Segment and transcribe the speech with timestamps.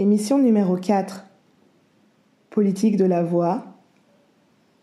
[0.00, 1.26] Émission numéro 4.
[2.48, 3.66] Politique de la voix.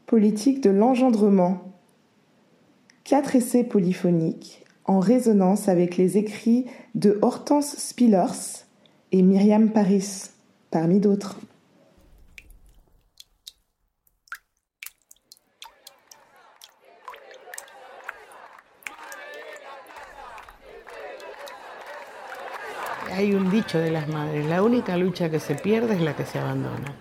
[0.06, 1.74] Politique de l'engendrement.
[3.04, 8.68] Quatre essais polyphoniques en résonance avec les écrits de Hortense Spillers
[9.12, 10.30] et Myriam Paris,
[10.70, 11.40] parmi d'autres.
[23.18, 26.24] Hay un dicho de las madres, la única lucha que se pierde es la que
[26.24, 26.94] se abandona.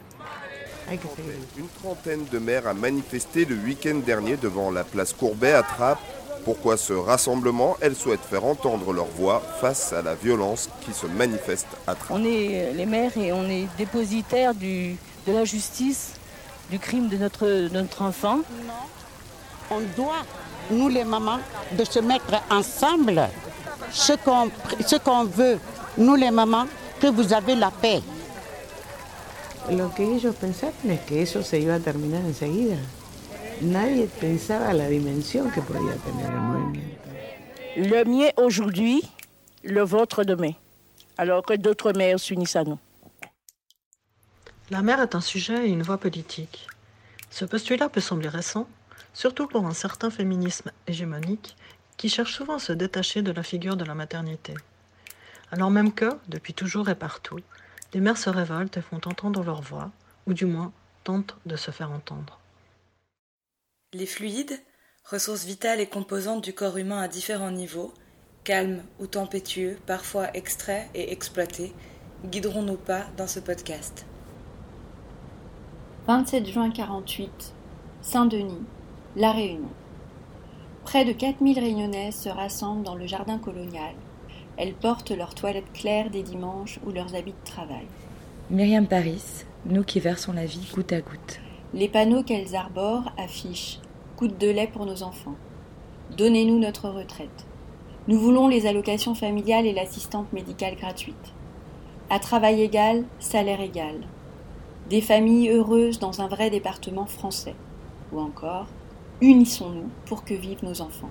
[0.88, 1.34] Hay que seguir.
[1.58, 6.00] Une trentaine de mères a manifesté le week-end dernier devant la place Courbet à Trappes.
[6.46, 7.76] Pourquoi ce rassemblement?
[7.82, 12.18] Elles souhaitent faire entendre leur voix face à la violence qui se manifeste à Trappes.
[12.18, 16.14] On est les mères et on est dépositaires du, de la justice,
[16.70, 18.38] du crime de notre, de notre enfant.
[19.70, 20.24] on doit,
[20.70, 21.40] nous les mamans,
[21.72, 23.28] de se mettre ensemble.
[23.90, 24.50] Ce qu'on
[24.84, 25.58] ce qu'on veut,
[25.96, 26.66] nous les mamans,
[27.00, 28.02] que vous avez la paix.
[29.70, 32.76] Lo que ellos pensaban es que eso se iba a terminar enseguida.
[33.60, 36.96] Nadie pensaba la dimensión que podía tener el movimiento.
[37.76, 39.02] Le mien aujourd'hui,
[39.64, 40.52] le vôtre demain.
[41.18, 42.78] Alors que d'autres mères s'unissent à nous.
[44.70, 46.66] La mère est un sujet et une voix politique.
[47.30, 48.66] Ce postulat peut sembler récent,
[49.14, 51.56] surtout pour un certain féminisme hégémonique
[51.96, 54.54] qui cherche souvent à se détacher de la figure de la maternité.
[55.56, 57.38] Alors même que, depuis toujours et partout,
[57.92, 59.90] des mères se révoltent et font entendre leur voix,
[60.26, 60.70] ou du moins
[61.02, 62.38] tentent de se faire entendre.
[63.94, 64.60] Les fluides,
[65.06, 67.94] ressources vitales et composantes du corps humain à différents niveaux,
[68.44, 71.72] calmes ou tempétueux, parfois extraits et exploités,
[72.26, 74.04] guideront nos pas dans ce podcast.
[76.06, 77.54] 27 juin 48,
[78.02, 78.66] Saint-Denis,
[79.16, 79.72] La Réunion.
[80.84, 83.94] Près de 4000 Réunionnaises se rassemblent dans le jardin colonial.
[84.56, 87.86] Elles portent leurs toilettes claires des dimanches ou leurs habits de travail.
[88.50, 91.40] Myriam Paris, nous qui versons la vie goutte à goutte.
[91.74, 93.80] Les panneaux qu'elles arborent affichent
[94.16, 95.34] Goutte de lait pour nos enfants.
[96.16, 97.44] Donnez-nous notre retraite.
[98.08, 101.34] Nous voulons les allocations familiales et l'assistante médicale gratuite.
[102.08, 103.96] À travail égal, salaire égal.
[104.88, 107.56] Des familles heureuses dans un vrai département français.
[108.12, 108.68] Ou encore,
[109.20, 111.10] unissons-nous pour que vivent nos enfants.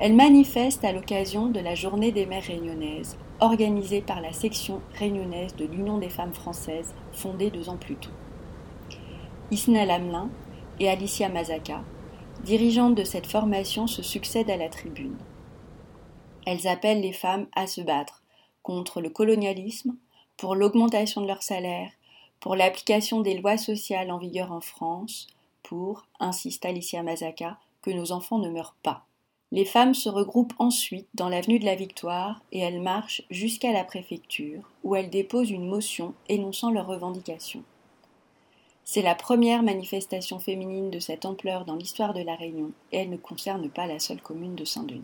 [0.00, 5.56] Elle manifeste à l'occasion de la Journée des mères réunionnaises, organisée par la section réunionnaise
[5.56, 8.12] de l'Union des femmes françaises, fondée deux ans plus tôt.
[9.50, 10.30] Isna Lamelin
[10.78, 11.82] et Alicia Mazaka,
[12.44, 15.16] dirigeantes de cette formation, se succèdent à la tribune.
[16.46, 18.22] Elles appellent les femmes à se battre
[18.62, 19.96] contre le colonialisme,
[20.36, 21.90] pour l'augmentation de leur salaire,
[22.38, 25.26] pour l'application des lois sociales en vigueur en France,
[25.64, 29.07] pour, insiste Alicia Mazaka, que nos enfants ne meurent pas.
[29.50, 33.82] Les femmes se regroupent ensuite dans l'avenue de la Victoire et elles marchent jusqu'à la
[33.82, 37.62] préfecture où elles déposent une motion énonçant leurs revendications.
[38.84, 43.10] C'est la première manifestation féminine de cette ampleur dans l'histoire de la Réunion et elle
[43.10, 45.02] ne concerne pas la seule commune de Saint-Denis.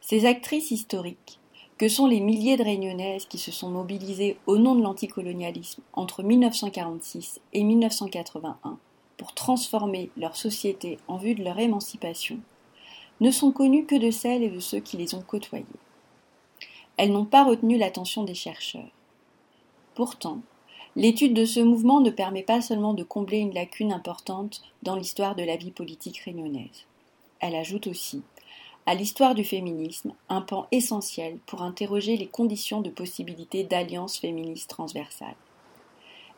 [0.00, 1.38] Ces actrices historiques,
[1.76, 6.22] que sont les milliers de réunionnaises qui se sont mobilisées au nom de l'anticolonialisme entre
[6.22, 8.78] 1946 et 1981
[9.18, 12.38] pour transformer leur société en vue de leur émancipation,
[13.20, 15.66] ne sont connues que de celles et de ceux qui les ont côtoyées.
[16.96, 18.90] Elles n'ont pas retenu l'attention des chercheurs.
[19.94, 20.38] Pourtant,
[20.96, 25.34] l'étude de ce mouvement ne permet pas seulement de combler une lacune importante dans l'histoire
[25.34, 26.86] de la vie politique réunionnaise.
[27.40, 28.22] Elle ajoute aussi
[28.86, 34.70] à l'histoire du féminisme un pan essentiel pour interroger les conditions de possibilité d'alliances féministes
[34.70, 35.36] transversales.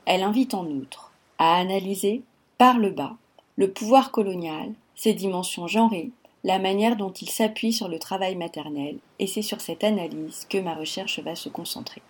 [0.04, 2.22] Elle invite en outre à analyser,
[2.60, 3.16] par le bas,
[3.56, 6.10] le pouvoir colonial, ses dimensions genrées,
[6.44, 10.58] la manière dont il s'appuie sur le travail maternel, et c'est sur cette analyse que
[10.58, 12.02] ma recherche va se concentrer.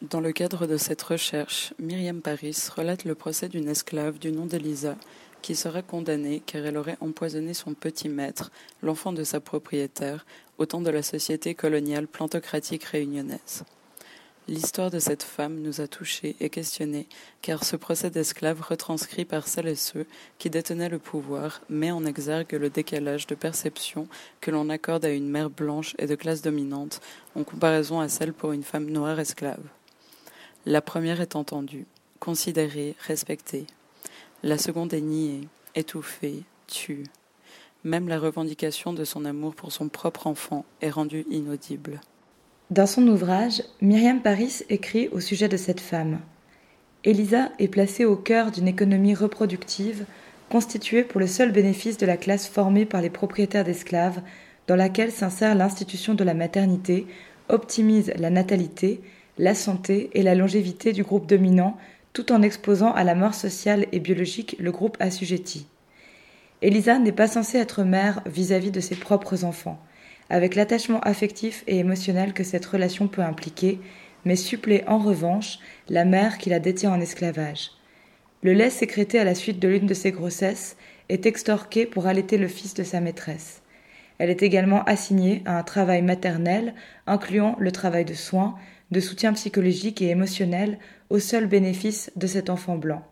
[0.00, 4.46] Dans le cadre de cette recherche, Myriam Paris relate le procès d'une esclave du nom
[4.46, 4.96] d'Elisa
[5.42, 8.50] qui sera condamnée car elle aurait empoisonné son petit maître,
[8.80, 10.24] l'enfant de sa propriétaire,
[10.56, 13.66] au temps de la société coloniale plantocratique réunionnaise.
[14.48, 17.08] L'histoire de cette femme nous a touchés et questionnés,
[17.42, 20.06] car ce procès d'esclave retranscrit par celles et ceux
[20.38, 24.06] qui détenaient le pouvoir met en exergue le décalage de perception
[24.40, 27.00] que l'on accorde à une mère blanche et de classe dominante
[27.34, 29.64] en comparaison à celle pour une femme noire esclave.
[30.64, 31.86] La première est entendue,
[32.20, 33.66] considérée, respectée,
[34.44, 37.06] la seconde est niée, étouffée, tue.
[37.82, 42.00] Même la revendication de son amour pour son propre enfant est rendue inaudible.
[42.70, 46.18] Dans son ouvrage, Myriam Paris écrit au sujet de cette femme.
[47.04, 50.04] Elisa est placée au cœur d'une économie reproductive
[50.50, 54.20] constituée pour le seul bénéfice de la classe formée par les propriétaires d'esclaves,
[54.66, 57.06] dans laquelle s'insère l'institution de la maternité
[57.48, 59.00] optimise la natalité,
[59.38, 61.76] la santé et la longévité du groupe dominant
[62.12, 65.68] tout en exposant à la mort sociale et biologique le groupe assujetti.
[66.62, 69.78] Elisa n'est pas censée être mère vis-à-vis de ses propres enfants,
[70.30, 73.78] avec l'attachement affectif et émotionnel que cette relation peut impliquer,
[74.24, 75.58] mais supplée en revanche
[75.88, 77.70] la mère qui la détient en esclavage.
[78.42, 80.76] Le lait sécrété à la suite de l'une de ses grossesses
[81.08, 83.62] est extorqué pour allaiter le fils de sa maîtresse.
[84.18, 86.74] Elle est également assignée à un travail maternel,
[87.06, 88.56] incluant le travail de soins,
[88.90, 90.78] de soutien psychologique et émotionnel
[91.10, 93.02] au seul bénéfice de cet enfant blanc.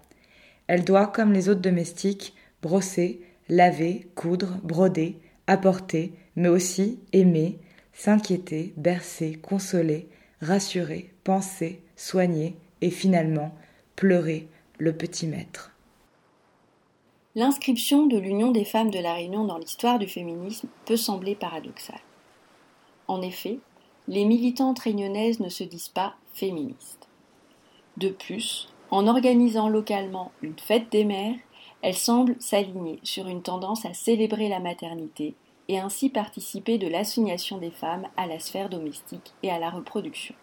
[0.67, 7.59] Elle doit, comme les autres domestiques, brosser, laver, coudre, broder, apporter, mais aussi aimer,
[7.93, 10.09] s'inquiéter, bercer, consoler,
[10.41, 13.55] rassurer, penser, soigner et finalement
[13.97, 14.49] pleurer
[14.79, 15.71] le petit maître.
[17.37, 22.01] L'inscription de l'Union des femmes de la Réunion dans l'histoire du féminisme peut sembler paradoxale.
[23.09, 23.59] En effet,
[24.07, 27.09] les militantes réunionnaises ne se disent pas féministes.
[27.97, 31.37] De plus, en organisant localement une fête des mères,
[31.83, 35.35] elles semblent s'aligner sur une tendance à célébrer la maternité
[35.69, 40.35] et ainsi participer de l'assignation des femmes à la sphère domestique et à la reproduction.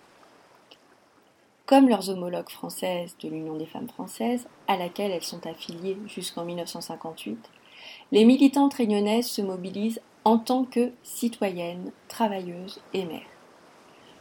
[1.65, 6.43] Comme leurs homologues françaises de l'Union des femmes françaises, à laquelle elles sont affiliées jusqu'en
[6.43, 7.49] 1958,
[8.11, 13.21] les militantes réunionnaises se mobilisent en tant que citoyennes, travailleuses et mères.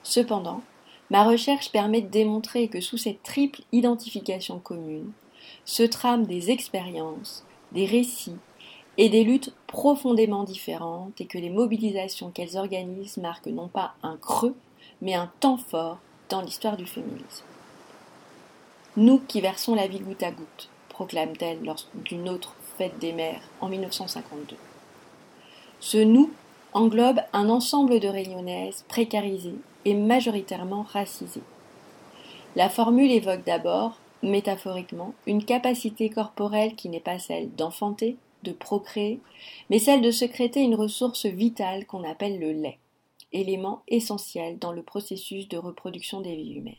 [0.02, 0.62] Cependant,
[1.10, 5.12] ma recherche permet de démontrer que sous cette triple identification commune
[5.64, 8.38] se trament des expériences, des récits
[9.00, 14.18] et des luttes profondément différentes et que les mobilisations qu'elles organisent marquent non pas un
[14.18, 14.54] creux,
[15.00, 15.96] mais un temps fort
[16.28, 17.46] dans l'histoire du féminisme.
[18.98, 23.40] Nous qui versons la vie goutte à goutte, proclame-t-elle lors d'une autre fête des mères
[23.62, 24.54] en 1952.
[25.80, 26.30] Ce nous
[26.74, 29.56] englobe un ensemble de réunionnaises précarisées
[29.86, 31.40] et majoritairement racisées.
[32.54, 39.20] La formule évoque d'abord, métaphoriquement, une capacité corporelle qui n'est pas celle d'enfanter, de procréer,
[39.68, 42.78] mais celle de secréter une ressource vitale qu'on appelle le lait,
[43.32, 46.74] élément essentiel dans le processus de reproduction des vies humaines.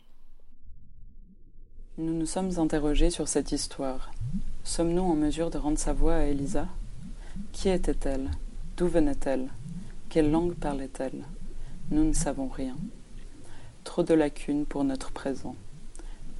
[1.98, 4.10] Nous nous sommes interrogés sur cette histoire.
[4.64, 6.66] Sommes-nous en mesure de rendre sa voix à Elisa?
[7.52, 8.30] Qui était-elle?
[8.76, 9.50] D'où venait-elle?
[10.08, 11.24] Quelle langue parlait-elle?
[11.90, 12.76] Nous ne savons rien.
[13.84, 15.56] Trop de lacunes pour notre présent.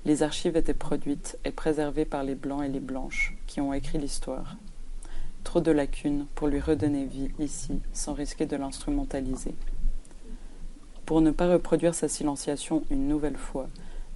[0.04, 3.98] Les archives étaient produites et préservées par les blancs et les blanches qui ont écrit
[3.98, 4.56] l'histoire.
[5.44, 9.54] Trop de lacunes pour lui redonner vie ici sans risquer de l'instrumentaliser.
[11.04, 13.68] Pour ne pas reproduire sa silenciation une nouvelle fois,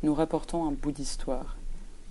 [0.03, 1.57] nous rapportons un bout d'histoire,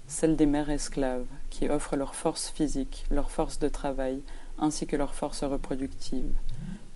[0.08, 4.22] celle des mères esclaves qui offrent leur force physique, leur force de travail,
[4.60, 6.36] ainsi que leur force reproductive,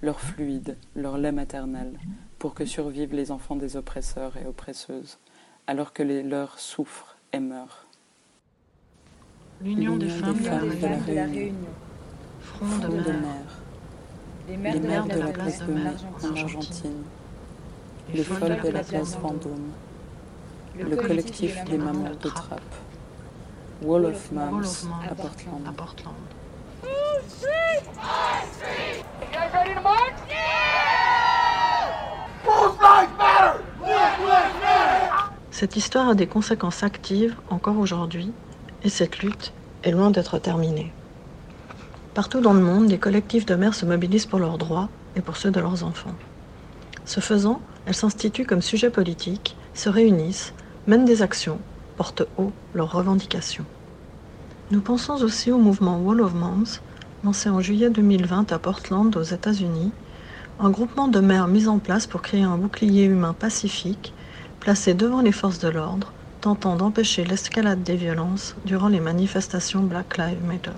[0.01, 1.94] leur fluide, leur lait maternel,
[2.38, 5.18] pour que survivent les enfants des oppresseurs et oppresseuses,
[5.68, 7.86] alors que les leurs souffrent et meurent.
[9.62, 11.69] L'Union des, femmes, de, la Réunion.
[12.59, 13.23] Front de, mer.
[14.50, 15.91] Les mères, de, la, de la place de mai
[16.21, 17.03] en Argentine.
[18.13, 19.71] Les folles de la place Vendôme.
[20.77, 22.59] Le collectif des mamans de Trappe.
[23.81, 25.61] Wall of Moms à Portland.
[25.65, 26.15] À Portland.
[35.51, 38.33] Cette histoire a des conséquences actives encore aujourd'hui
[38.83, 40.92] et cette lutte est loin d'être terminée.
[42.13, 45.37] Partout dans le monde, des collectifs de mères se mobilisent pour leurs droits et pour
[45.37, 46.16] ceux de leurs enfants.
[47.06, 50.54] Ce faisant, elles s'instituent comme sujet politique, se réunissent,
[50.87, 51.59] mènent des actions,
[51.97, 53.66] portent haut leurs revendications.
[54.71, 56.81] Nous pensons aussi au mouvement Wall of Moms,
[57.23, 59.92] lancé en juillet 2020 à Portland, aux États-Unis,
[60.59, 64.13] un groupement de mères mis en place pour créer un bouclier humain pacifique,
[64.59, 70.18] placé devant les forces de l'ordre, tentant d'empêcher l'escalade des violences durant les manifestations Black
[70.18, 70.71] Lives Matter.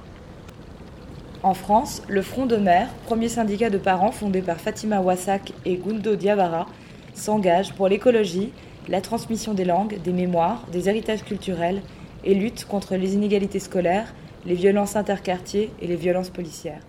[1.43, 5.75] En France, le Front de Mères, premier syndicat de parents fondé par Fatima Wassak et
[5.75, 6.67] Gundo Diawara,
[7.15, 8.53] s'engage pour l'écologie,
[8.87, 11.81] la transmission des langues, des mémoires, des héritages culturels
[12.23, 14.13] et lutte contre les inégalités scolaires,
[14.45, 16.81] les violences interquartiers et les violences policières.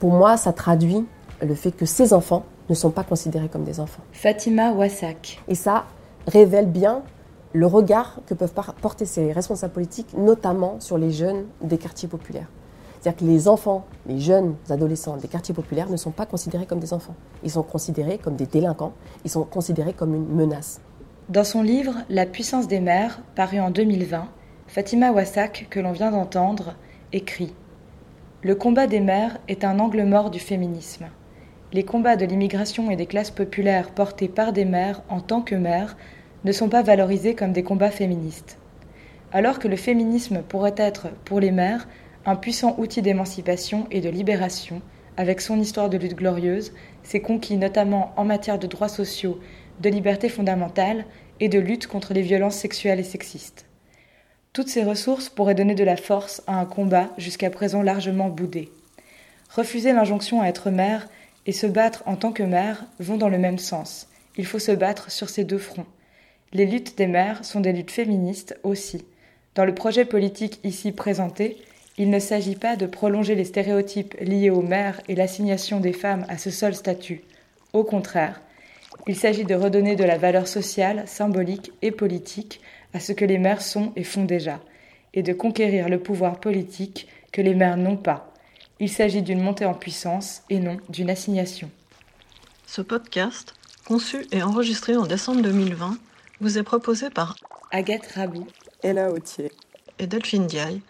[0.00, 1.06] Pour moi, ça traduit
[1.40, 4.02] le fait que ces enfants ne sont pas considérés comme des enfants.
[4.10, 5.40] Fatima Wassak.
[5.46, 5.84] Et ça
[6.26, 7.02] révèle bien
[7.52, 12.48] le regard que peuvent porter ces responsables politiques, notamment sur les jeunes des quartiers populaires.
[13.04, 16.80] C'est-à-dire que les enfants, les jeunes adolescents des quartiers populaires ne sont pas considérés comme
[16.80, 17.14] des enfants.
[17.42, 18.94] Ils sont considérés comme des délinquants,
[19.26, 20.80] ils sont considérés comme une menace.
[21.28, 24.26] Dans son livre La puissance des mères, paru en 2020,
[24.68, 26.76] Fatima Wassak, que l'on vient d'entendre,
[27.12, 27.52] écrit
[28.40, 31.04] Le combat des mères est un angle mort du féminisme.
[31.74, 35.56] les combats de l'immigration et des classes populaires portés par des mères en tant que
[35.56, 35.98] mères
[36.44, 38.56] ne sont pas valorisés comme des combats féministes.
[39.30, 41.86] Alors que le féminisme pourrait être, pour les mères,
[42.26, 44.80] un puissant outil d'émancipation et de libération,
[45.16, 49.38] avec son histoire de lutte glorieuse, ses conquis notamment en matière de droits sociaux,
[49.80, 51.04] de libertés fondamentales
[51.40, 53.66] et de lutte contre les violences sexuelles et sexistes.
[54.52, 58.70] Toutes ces ressources pourraient donner de la force à un combat jusqu'à présent largement boudé.
[59.50, 61.08] Refuser l'injonction à être mère
[61.46, 64.08] et se battre en tant que mère vont dans le même sens.
[64.36, 65.86] Il faut se battre sur ces deux fronts.
[66.52, 69.04] Les luttes des mères sont des luttes féministes aussi.
[69.54, 71.56] Dans le projet politique ici présenté,
[71.96, 76.26] il ne s'agit pas de prolonger les stéréotypes liés aux mères et l'assignation des femmes
[76.28, 77.22] à ce seul statut.
[77.72, 78.40] Au contraire,
[79.06, 82.60] il s'agit de redonner de la valeur sociale, symbolique et politique
[82.94, 84.60] à ce que les mères sont et font déjà,
[85.12, 88.32] et de conquérir le pouvoir politique que les mères n'ont pas.
[88.80, 91.70] Il s'agit d'une montée en puissance et non d'une assignation.
[92.66, 95.96] Ce podcast, conçu et enregistré en décembre 2020,
[96.40, 97.36] vous est proposé par
[97.70, 98.46] Agathe Rabou,
[98.82, 99.52] Ella Autier
[99.98, 100.80] et Delphine Diaye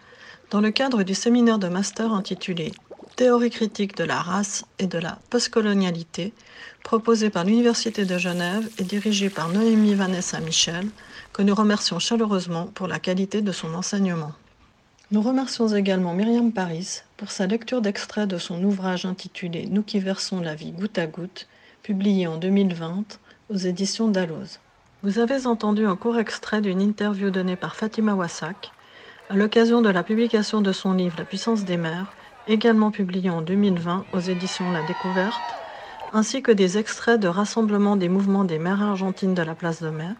[0.51, 2.71] dans le cadre du séminaire de master intitulé
[3.15, 6.33] Théorie critique de la race et de la postcolonialité,
[6.83, 10.87] proposé par l'Université de Genève et dirigé par Noémie Vanessa Michel,
[11.31, 14.33] que nous remercions chaleureusement pour la qualité de son enseignement.
[15.11, 19.99] Nous remercions également Myriam Paris pour sa lecture d'extrait de son ouvrage intitulé Nous qui
[19.99, 21.47] versons la vie goutte à goutte,
[21.83, 24.59] publié en 2020 aux éditions Dalloz.
[25.03, 28.71] Vous avez entendu un court extrait d'une interview donnée par Fatima Wassak
[29.29, 32.15] à l'occasion de la publication de son livre La puissance des mers,
[32.47, 35.57] également publié en 2020 aux éditions La Découverte,
[36.11, 39.89] ainsi que des extraits de rassemblements des mouvements des mères argentines de la place de
[39.89, 40.13] Mai,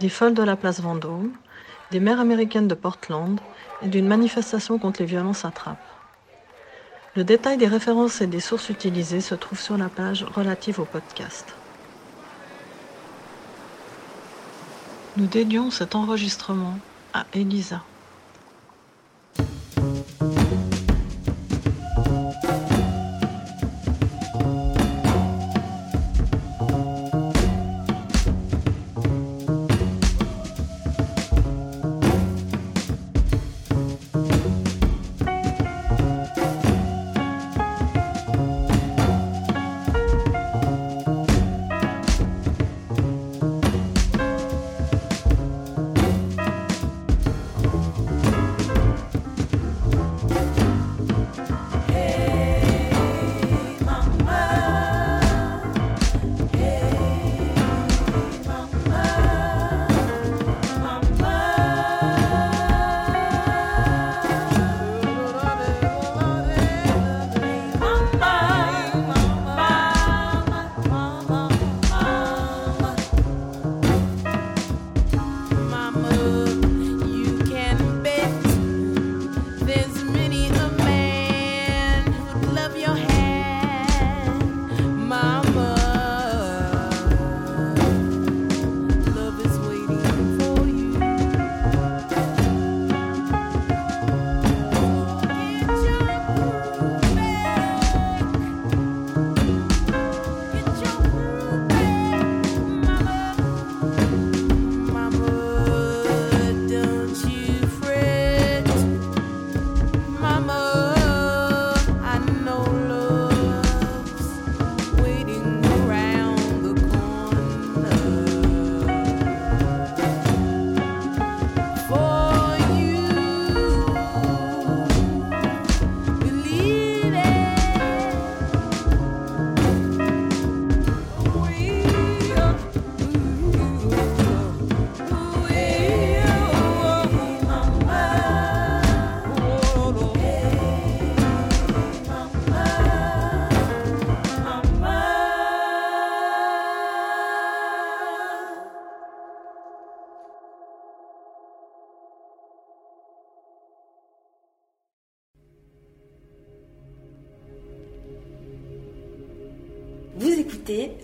[0.00, 1.32] des folles de la place Vendôme,
[1.90, 3.40] des mères américaines de Portland
[3.80, 5.88] et d'une manifestation contre les violences à trappe.
[7.14, 10.86] Le détail des références et des sources utilisées se trouve sur la page relative au
[10.86, 11.58] podcast.
[15.16, 16.82] Nous dédions cet enregistrement
[17.14, 17.91] à Elisa.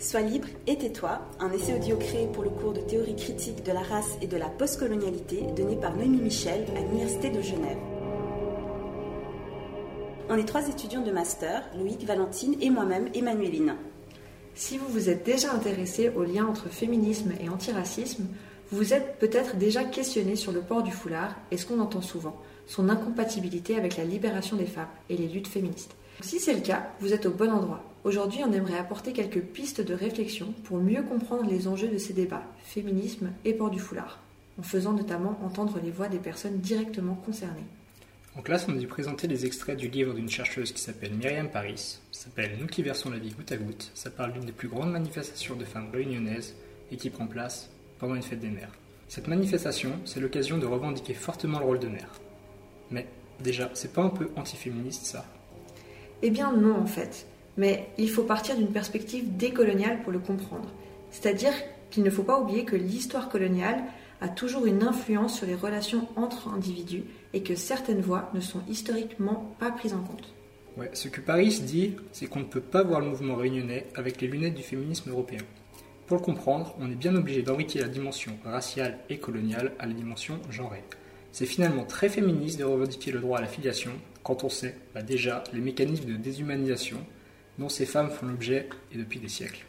[0.00, 3.72] Sois libre et tais-toi, un essai audio créé pour le cours de théorie critique de
[3.72, 7.78] la race et de la postcolonialité donné par Noémie Michel à l'Université de Genève.
[10.28, 13.74] On est trois étudiants de master, Loïc, Valentine et moi-même, Emmanueline.
[14.54, 18.26] Si vous vous êtes déjà intéressé au lien entre féminisme et antiracisme,
[18.70, 22.02] vous vous êtes peut-être déjà questionné sur le port du foulard et ce qu'on entend
[22.02, 22.36] souvent,
[22.66, 25.96] son incompatibilité avec la libération des femmes et les luttes féministes.
[26.20, 27.82] Si c'est le cas, vous êtes au bon endroit.
[28.08, 32.14] Aujourd'hui, on aimerait apporter quelques pistes de réflexion pour mieux comprendre les enjeux de ces
[32.14, 34.22] débats, féminisme et port du foulard,
[34.58, 37.66] en faisant notamment entendre les voix des personnes directement concernées.
[38.34, 41.50] En classe, on a dû présenter les extraits du livre d'une chercheuse qui s'appelle Myriam
[41.50, 41.98] Paris.
[42.10, 43.90] S'appelle Nous qui versons la vie goutte à goutte.
[43.92, 46.56] Ça parle d'une des plus grandes manifestations de femmes réunionnaises
[46.90, 48.72] et qui prend place pendant une fête des mères.
[49.08, 52.18] Cette manifestation, c'est l'occasion de revendiquer fortement le rôle de mère.
[52.90, 53.06] Mais
[53.38, 55.26] déjà, c'est pas un peu antiféministe ça?
[56.22, 57.26] Eh bien non en fait.
[57.58, 60.70] Mais il faut partir d'une perspective décoloniale pour le comprendre.
[61.10, 61.52] C'est-à-dire
[61.90, 63.82] qu'il ne faut pas oublier que l'histoire coloniale
[64.20, 68.60] a toujours une influence sur les relations entre individus et que certaines voix ne sont
[68.68, 70.34] historiquement pas prises en compte.
[70.76, 74.20] Ouais, ce que Paris dit, c'est qu'on ne peut pas voir le mouvement réunionnais avec
[74.20, 75.42] les lunettes du féminisme européen.
[76.06, 79.92] Pour le comprendre, on est bien obligé d'enriquir la dimension raciale et coloniale à la
[79.92, 80.84] dimension genrée.
[81.32, 83.90] C'est finalement très féministe de revendiquer le droit à la filiation
[84.22, 86.98] quand on sait bah déjà les mécanismes de déshumanisation
[87.58, 89.64] dont ces femmes font l'objet et depuis des siècles.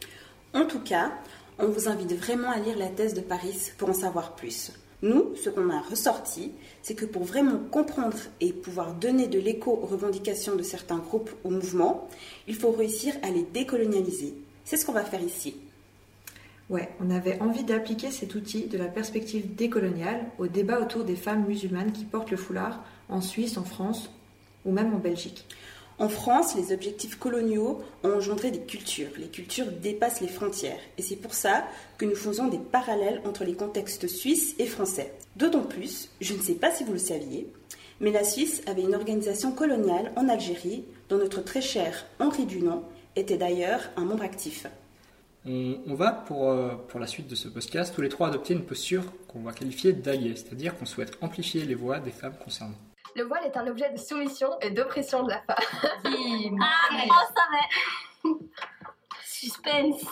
[0.54, 1.12] En tout cas,
[1.58, 4.72] on vous invite vraiment à lire la thèse de Paris pour en savoir plus.
[5.02, 9.72] Nous, ce qu'on a ressorti, c'est que pour vraiment comprendre et pouvoir donner de l'écho
[9.72, 12.08] aux revendications de certains groupes ou mouvements,
[12.48, 14.34] il faut réussir à les décolonialiser.
[14.64, 15.56] C'est ce qu'on va faire ici.
[16.68, 21.16] Ouais, on avait envie d'appliquer cet outil de la perspective décoloniale au débat autour des
[21.16, 24.10] femmes musulmanes qui portent le foulard en Suisse, en France
[24.64, 25.46] ou même en Belgique.
[26.00, 29.10] En France, les objectifs coloniaux ont engendré des cultures.
[29.18, 30.80] Les cultures dépassent les frontières.
[30.96, 31.66] Et c'est pour ça
[31.98, 35.12] que nous faisons des parallèles entre les contextes suisses et français.
[35.36, 37.52] D'autant plus, je ne sais pas si vous le saviez,
[38.00, 42.82] mais la Suisse avait une organisation coloniale en Algérie dont notre très cher Henri Dunant
[43.14, 44.66] était d'ailleurs un membre actif.
[45.44, 48.64] On, va, pour, euh, pour la suite de ce podcast, tous les trois adopter une
[48.64, 52.76] posture qu'on va qualifier d'allié, c'est-à-dire qu'on souhaite amplifier les voix des femmes concernées.
[53.16, 55.56] Le voile est un objet de soumission et d'oppression de la femme.
[56.62, 58.30] Ah, oh, ça va.
[59.24, 60.04] Suspense.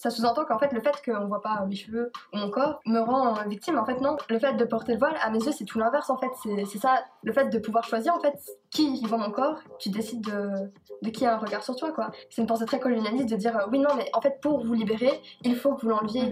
[0.00, 3.00] Ça sous-entend qu'en fait le fait qu'on voit pas mes cheveux ou mon corps me
[3.00, 3.78] rend euh, victime.
[3.78, 6.08] En fait non, le fait de porter le voile, à mes yeux c'est tout l'inverse
[6.08, 6.30] en fait.
[6.42, 8.34] C'est ça, le fait de pouvoir choisir en fait
[8.70, 12.10] qui voit mon corps, tu décides de, de qui a un regard sur toi quoi.
[12.30, 14.72] C'est une pensée très colonialiste de dire euh, oui non mais en fait pour vous
[14.72, 16.30] libérer, il faut que vous l'enleviez.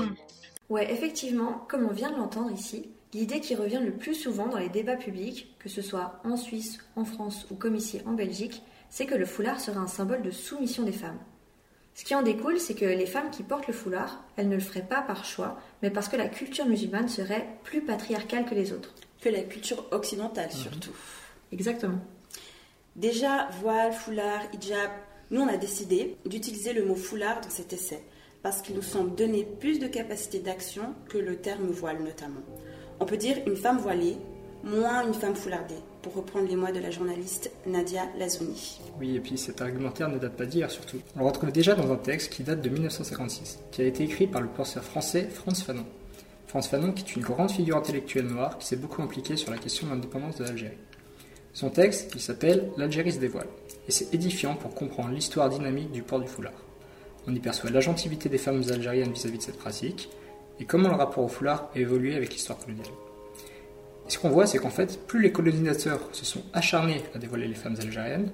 [0.70, 4.58] Ouais, effectivement, comme on vient de l'entendre ici, l'idée qui revient le plus souvent dans
[4.58, 8.62] les débats publics, que ce soit en Suisse, en France ou comme ici en Belgique,
[8.90, 11.18] c'est que le foulard serait un symbole de soumission des femmes.
[11.94, 14.60] Ce qui en découle, c'est que les femmes qui portent le foulard, elles ne le
[14.60, 18.72] feraient pas par choix, mais parce que la culture musulmane serait plus patriarcale que les
[18.72, 18.94] autres.
[19.20, 20.94] Que la culture occidentale surtout.
[21.50, 21.98] Exactement.
[22.94, 24.90] Déjà, voile, foulard, hijab,
[25.30, 28.02] nous on a décidé d'utiliser le mot foulard dans cet essai,
[28.42, 32.42] parce qu'il nous semble donner plus de capacité d'action que le terme voile notamment.
[33.00, 34.16] On peut dire une femme voilée,
[34.64, 38.80] moins une femme foulardée, pour reprendre les mots de la journaliste Nadia Lazouni.
[38.98, 40.98] Oui, et puis cet argumentaire ne date pas d'hier surtout.
[41.14, 44.26] On le retrouve déjà dans un texte qui date de 1956, qui a été écrit
[44.26, 45.86] par le penseur français Franz Fanon.
[46.48, 49.58] Franz Fanon qui est une grande figure intellectuelle noire qui s'est beaucoup impliquée sur la
[49.58, 50.78] question de l'indépendance de l'Algérie.
[51.52, 53.48] Son texte, il s'appelle L'Algérie se dévoile,
[53.88, 56.52] et c'est édifiant pour comprendre l'histoire dynamique du port du foulard.
[57.26, 60.08] On y perçoit l'agentivité des femmes algériennes vis-à-vis de cette pratique,
[60.60, 62.86] et comment le rapport au foulard a évolué avec l'histoire coloniale.
[64.06, 67.46] Et ce qu'on voit, c'est qu'en fait, plus les colonisateurs se sont acharnés à dévoiler
[67.46, 68.30] les femmes algériennes,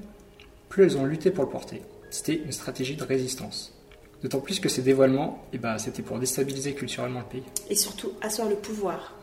[0.68, 1.82] plus elles ont lutté pour le porter.
[2.10, 3.74] C'était une stratégie de résistance.
[4.22, 7.42] D'autant plus que ces dévoilements, eh ben, c'était pour déstabiliser culturellement le pays.
[7.68, 9.14] Et surtout, asseoir le pouvoir.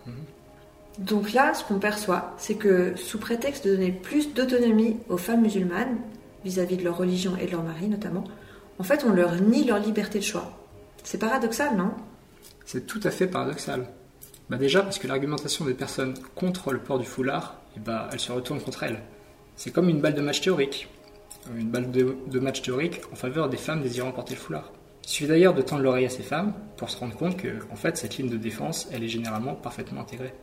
[1.00, 5.42] Donc là, ce qu'on perçoit, c'est que sous prétexte de donner plus d'autonomie aux femmes
[5.42, 5.98] musulmanes,
[6.44, 8.26] vis-à-vis de leur religion et de leur mari notamment,
[8.78, 10.52] en fait, on leur nie leur liberté de choix.
[11.04, 11.92] C'est paradoxal, non?
[12.72, 13.86] C'est tout à fait paradoxal.
[14.50, 18.20] Bah déjà parce que l'argumentation des personnes contre le port du foulard, eh bah, elle
[18.22, 19.02] se retourne contre elles.
[19.58, 20.88] C'est comme une balle de match théorique.
[21.54, 24.72] Une balle de, de match théorique en faveur des femmes désirant porter le foulard.
[25.04, 27.76] Il suffit d'ailleurs de tendre l'oreille à ces femmes pour se rendre compte que, en
[27.76, 30.34] fait, cette ligne de défense, elle est généralement parfaitement intégrée.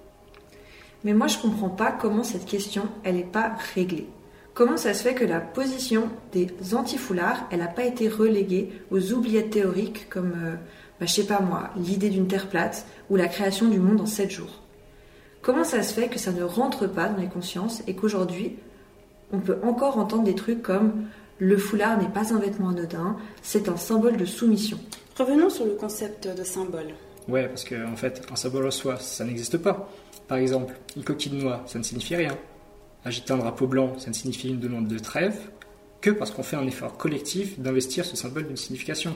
[1.04, 4.06] Mais moi, je comprends pas comment cette question, elle n'est pas réglée.
[4.52, 9.12] Comment ça se fait que la position des anti-foulards, elle n'a pas été reléguée aux
[9.12, 10.56] oubliettes théoriques comme, euh,
[11.00, 14.06] bah, je sais pas moi, l'idée d'une terre plate ou la création du monde en
[14.06, 14.62] 7 jours
[15.42, 18.56] Comment ça se fait que ça ne rentre pas dans les consciences et qu'aujourd'hui,
[19.32, 21.06] on peut encore entendre des trucs comme
[21.38, 24.78] le foulard n'est pas un vêtement anodin, c'est un symbole de soumission
[25.16, 26.94] Revenons sur le concept de symbole.
[27.28, 29.90] Ouais, parce qu'en en fait, un symbole en soi, ça n'existe pas.
[30.28, 32.36] Par exemple, une coquille de noix, ça ne signifie rien.
[33.04, 35.36] Agiter un drapeau blanc, ça ne signifie une demande de trêve
[36.00, 39.14] que parce qu'on fait un effort collectif d'investir ce symbole d'une signification.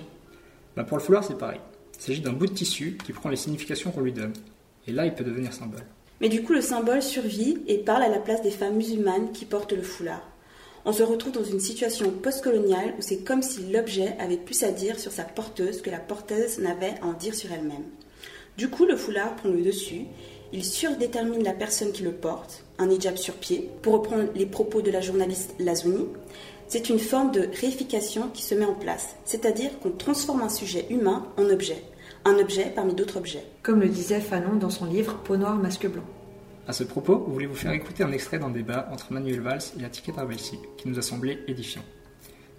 [0.77, 1.61] Bah pour le foulard, c'est pareil.
[2.03, 4.33] Il s'agit d'un bout de tissu qui prend les significations qu'on lui donne.
[4.88, 5.85] Et là, il peut devenir symbole.
[6.21, 9.45] Mais du coup, le symbole survit et parle à la place des femmes musulmanes qui
[9.45, 10.29] portent le foulard.
[10.85, 14.73] on se retrouve dans une situation postcoloniale où c'est comme si l'objet avait plus à
[14.73, 17.85] dire sur sa porteuse que la porteuse n'avait à en dire sur elle-même.
[18.59, 20.07] Du coup, le foulard prend le dessus,
[20.53, 24.83] il surdétermine la personne qui le porte, un hijab sur pied, pour reprendre les propos
[24.83, 26.09] de la journaliste Lazouni.
[26.67, 30.87] C'est une forme de réification qui se met en place, c'est-à-dire qu'on transforme un sujet
[30.91, 31.83] humain en objet,
[32.25, 33.45] un objet parmi d'autres objets.
[33.63, 36.05] Comme le disait Fanon dans son livre Peau noire, masque blanc.
[36.69, 39.63] À ce propos, vous voulez vous faire écouter un extrait d'un débat entre Manuel Valls
[39.81, 41.83] et Atiket Arbelsi, qui nous a semblé édifiant.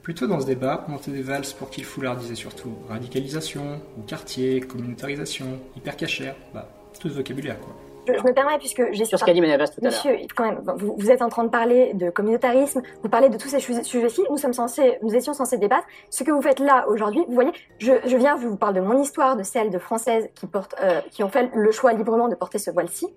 [0.02, 4.02] Plutôt dans ce débat, on entendait Valls pour qui le foulard disait surtout radicalisation, ou
[4.02, 7.73] quartier, communautarisation, hypercachère, bah, tout ce vocabulaire quoi.
[8.07, 9.91] Je, me permets, puisque j'ai sur ce qu'a dit Valls tout à l'heure.
[9.91, 13.37] Monsieur, quand même, vous, vous, êtes en train de parler de communautarisme, vous parlez de
[13.37, 14.21] tous ces sujets-ci.
[14.29, 15.87] Nous sommes censés, nous étions censés débattre.
[16.09, 18.81] Ce que vous faites là aujourd'hui, vous voyez, je, je, viens, je vous parle de
[18.81, 22.27] mon histoire, de celle de françaises qui portent, euh, qui ont fait le choix librement
[22.27, 23.07] de porter ce voile-ci.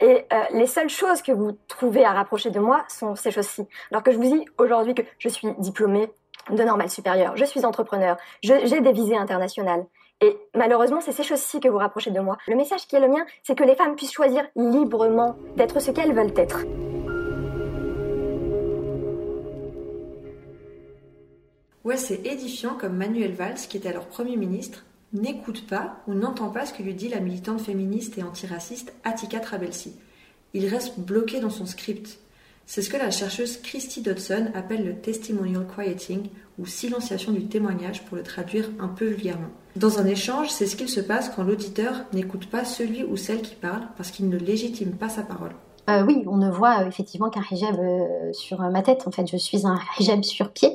[0.00, 3.66] Et euh, les seules choses que vous trouvez à rapprocher de moi sont ces choses-ci.
[3.90, 6.10] Alors que je vous dis aujourd'hui que je suis diplômée
[6.50, 9.84] de normale supérieure, je suis entrepreneur, j'ai des visées internationales.
[10.22, 12.36] Et malheureusement, c'est ces choses-ci que vous rapprochez de moi.
[12.46, 15.90] Le message qui est le mien, c'est que les femmes puissent choisir librement d'être ce
[15.90, 16.64] qu'elles veulent être.
[21.84, 26.50] Ouais, c'est édifiant comme Manuel Valls, qui était alors Premier ministre, n'écoute pas ou n'entend
[26.50, 29.94] pas ce que lui dit la militante féministe et antiraciste Attika Trabelsi.
[30.52, 32.18] Il reste bloqué dans son script.
[32.72, 38.04] C'est ce que la chercheuse Christy Dodson appelle le testimonial quieting ou silenciation du témoignage
[38.04, 39.48] pour le traduire un peu vulgairement.
[39.74, 43.42] Dans un échange, c'est ce qu'il se passe quand l'auditeur n'écoute pas celui ou celle
[43.42, 45.50] qui parle parce qu'il ne légitime pas sa parole.
[45.88, 49.02] Euh, oui, on ne voit euh, effectivement qu'un hijab euh, sur ma tête.
[49.08, 50.70] En fait, je suis un hijab sur pied.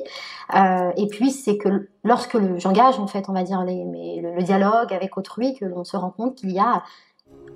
[0.54, 5.54] et puis, c'est que lorsque j'engage, en fait, on va dire le, dialogue avec autrui,
[5.54, 6.82] que l'on se rend compte qu'il y a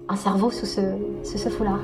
[0.09, 0.81] un cerveau sous ce,
[1.25, 1.83] sous ce foulard.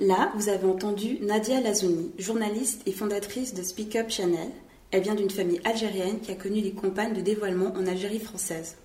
[0.00, 4.48] Là, vous avez entendu Nadia Lazouni, journaliste et fondatrice de Speak Up Channel.
[4.92, 8.78] Elle vient d'une famille algérienne qui a connu les campagnes de dévoilement en Algérie française.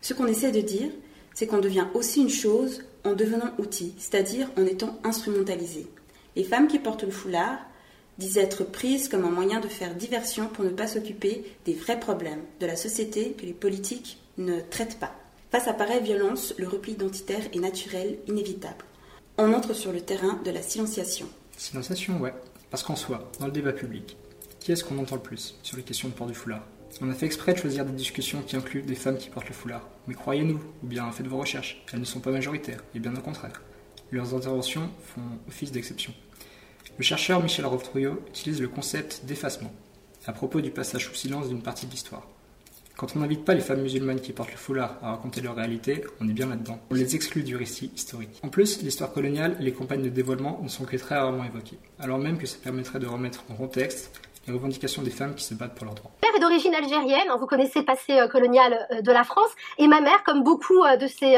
[0.00, 0.90] Ce qu'on essaie de dire,
[1.32, 5.86] c'est qu'on devient aussi une chose en devenant outil, c'est-à-dire en étant instrumentalisé.
[6.34, 7.60] Les femmes qui portent le foulard
[8.18, 12.00] disent être prises comme un moyen de faire diversion pour ne pas s'occuper des vrais
[12.00, 15.14] problèmes de la société que les politiques ne traitent pas.
[15.52, 18.87] Face à pareille violence, le repli identitaire est naturel, inévitable
[19.38, 21.26] on entre sur le terrain de la silenciation.
[21.56, 22.34] Silenciation, ouais.
[22.70, 24.16] Parce qu'en soi, dans le débat public,
[24.58, 26.66] qui est-ce qu'on entend le plus sur les questions de port du foulard?
[27.00, 29.54] On a fait exprès de choisir des discussions qui incluent des femmes qui portent le
[29.54, 29.88] foulard.
[30.08, 33.20] Mais croyez-nous, ou bien faites vos recherches, elles ne sont pas majoritaires, et bien au
[33.20, 33.62] contraire.
[34.10, 36.12] Leurs interventions font office d'exception.
[36.96, 39.72] Le chercheur Michel Rovtrouillot utilise le concept d'effacement
[40.26, 42.26] à propos du passage sous silence d'une partie de l'histoire.
[42.98, 46.04] Quand on n'invite pas les femmes musulmanes qui portent le foulard à raconter leur réalité,
[46.20, 46.80] on est bien là-dedans.
[46.90, 48.40] On les exclut du récit historique.
[48.42, 51.78] En plus, l'histoire coloniale et les campagnes de dévoilement ne sont que très rarement évoquées,
[52.00, 55.54] alors même que ça permettrait de remettre en contexte les revendications des femmes qui se
[55.54, 56.10] battent pour leurs droits.
[56.10, 59.22] Mon père est d'origine algérienne, hein, vous connaissez le passé euh, colonial euh, de la
[59.22, 61.36] France, et ma mère, comme beaucoup euh, de ses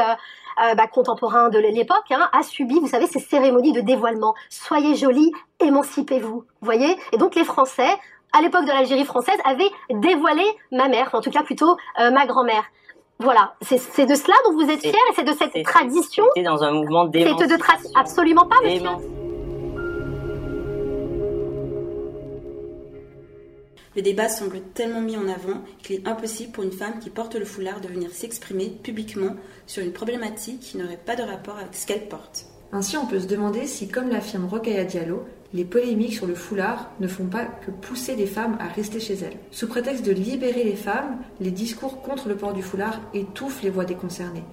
[0.77, 4.35] bah, contemporains de l'époque, hein, a subi, vous savez, ces cérémonies de dévoilement.
[4.49, 6.97] Soyez jolis, émancipez-vous, vous voyez?
[7.13, 7.89] Et donc les Français
[8.33, 12.27] à l'époque de l'Algérie française, avait dévoilé ma mère, en tout cas plutôt euh, ma
[12.27, 12.65] grand-mère.
[13.19, 16.25] Voilà, c'est de cela dont vous êtes fiers et c'est de cette tradition.
[16.35, 17.57] C'est dans un mouvement d'émancipation.
[17.57, 18.89] de Absolument pas, monsieur.
[23.97, 27.35] Le débat semble tellement mis en avant qu'il est impossible pour une femme qui porte
[27.35, 29.35] le foulard de venir s'exprimer publiquement
[29.67, 32.47] sur une problématique qui n'aurait pas de rapport avec ce qu'elle porte.
[32.73, 36.91] Ainsi, on peut se demander si, comme l'affirme Rokhaya Diallo, les polémiques sur le foulard
[37.01, 39.37] ne font pas que pousser les femmes à rester chez elles.
[39.51, 43.71] Sous prétexte de libérer les femmes, les discours contre le port du foulard étouffent les
[43.71, 44.45] voix des concernés.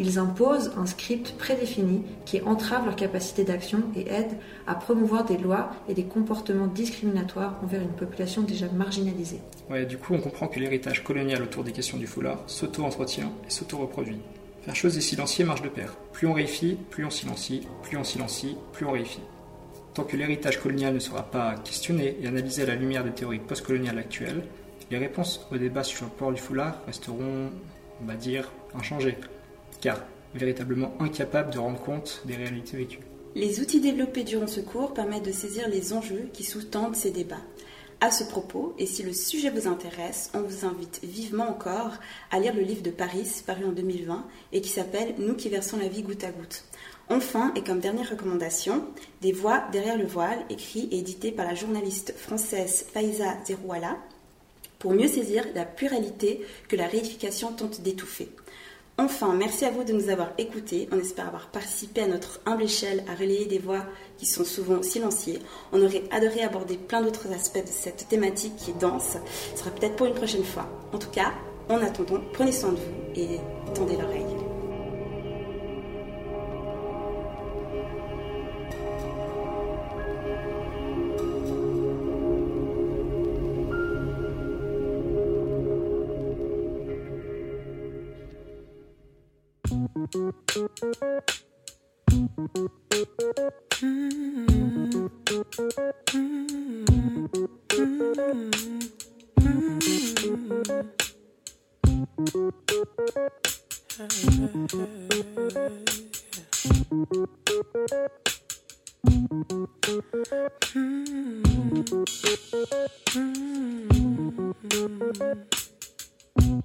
[0.00, 5.36] Ils imposent un script prédéfini qui entrave leur capacité d'action et aide à promouvoir des
[5.36, 9.40] lois et des comportements discriminatoires envers une population déjà marginalisée.
[9.68, 13.50] Ouais, du coup, on comprend que l'héritage colonial autour des questions du foulard s'auto-entretient et
[13.50, 14.20] s'auto-reproduit.
[14.62, 15.96] Faire chose et silencier marche de pair.
[16.12, 19.20] Plus on réifie, plus on silencie, plus on silencie, plus on réifie.
[19.98, 23.40] Tant que l'héritage colonial ne sera pas questionné et analysé à la lumière des théories
[23.40, 24.44] postcoloniales actuelles,
[24.92, 27.50] les réponses au débat sur le port du foulard resteront,
[28.00, 29.18] on va dire, inchangées,
[29.80, 30.04] car
[30.36, 33.00] véritablement incapables de rendre compte des réalités vécues.
[33.34, 37.42] Les outils développés durant ce cours permettent de saisir les enjeux qui sous-tendent ces débats.
[38.00, 41.94] À ce propos, et si le sujet vous intéresse, on vous invite vivement encore
[42.30, 45.76] à lire le livre de Paris, paru en 2020, et qui s'appelle Nous qui versons
[45.76, 46.67] la vie goutte à goutte.
[47.10, 48.84] Enfin, et comme dernière recommandation,
[49.22, 53.96] Des voix derrière le voile, écrit et édité par la journaliste française Faiza Zerouala,
[54.78, 58.28] pour mieux saisir la pluralité que la réification tente d'étouffer.
[59.00, 60.88] Enfin, merci à vous de nous avoir écoutés.
[60.92, 63.86] On espère avoir participé à notre humble échelle à relayer des voix
[64.18, 65.38] qui sont souvent silenciées.
[65.72, 69.16] On aurait adoré aborder plein d'autres aspects de cette thématique qui est dense.
[69.54, 70.68] Ce sera peut-être pour une prochaine fois.
[70.92, 71.32] En tout cas,
[71.68, 73.38] en attendant, prenez soin de vous et
[73.74, 74.47] tendez l'oreille.
[115.10, 115.67] Mm-hmm.
[116.48, 116.60] I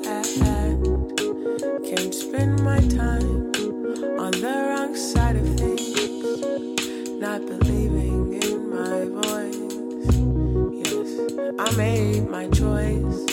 [11.63, 13.25] I made my choice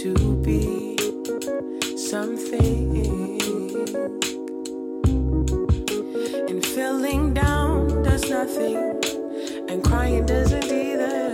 [0.00, 0.96] to be
[1.94, 3.38] something.
[6.48, 8.78] And feeling down does nothing,
[9.68, 11.29] and crying doesn't either.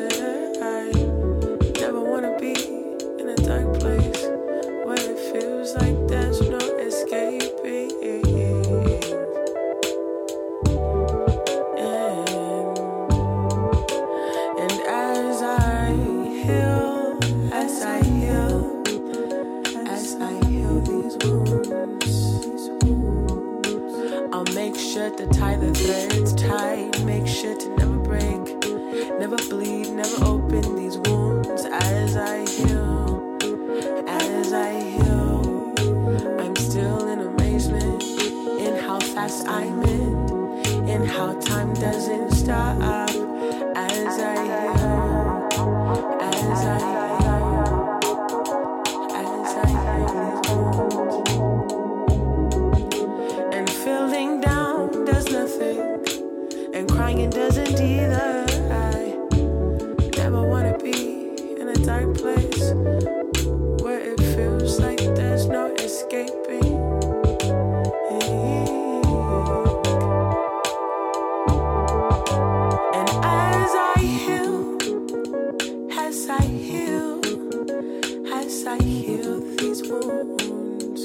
[78.78, 81.02] I heal these wounds,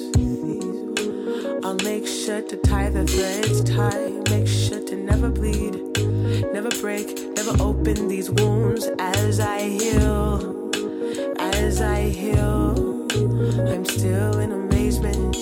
[1.66, 5.76] I'll make sure to tie the threads tight, make sure to never bleed,
[6.52, 8.90] never break, never open these wounds.
[9.00, 10.72] As I heal,
[11.40, 13.08] as I heal.
[13.70, 15.36] I'm still in amazement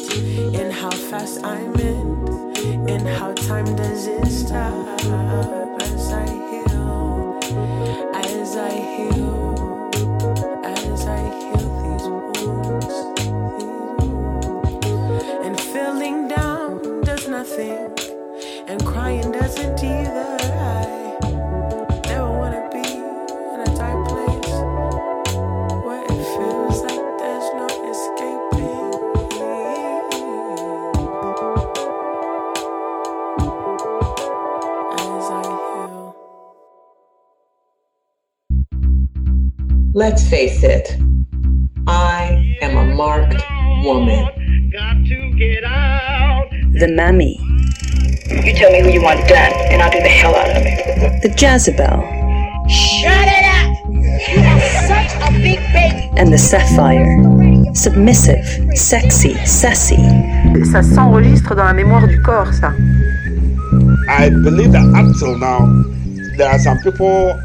[0.54, 5.59] in how fast I'm in, in how time doesn't stop
[40.10, 40.98] Let's face it,
[41.86, 43.44] I am a marked
[43.86, 44.26] woman.
[46.74, 47.38] The Mammy.
[48.44, 51.22] You tell me who you want done, and I'll do the hell out of it.
[51.22, 52.02] The Jezebel.
[52.68, 53.70] Shut it up!
[54.34, 56.10] You are such a big baby!
[56.18, 57.06] And the Sapphire.
[57.76, 58.44] Submissive,
[58.74, 60.00] sexy, sassy.
[60.72, 62.74] Ça s'enregistre dans la mémoire du corps, ça.
[64.10, 65.68] I believe that up till now,
[66.36, 67.38] there are some people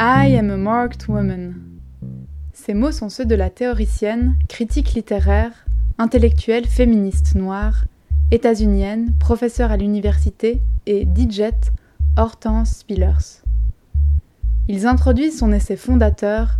[0.00, 1.54] I am a marked woman.
[2.52, 5.52] Ces mots sont ceux de la théoricienne, critique littéraire,
[5.98, 7.84] intellectuelle féministe noire,
[8.32, 11.52] états-unienne, professeure à l'université et DJ
[12.16, 13.42] Hortense Spillers.
[14.66, 16.58] Ils introduisent son essai fondateur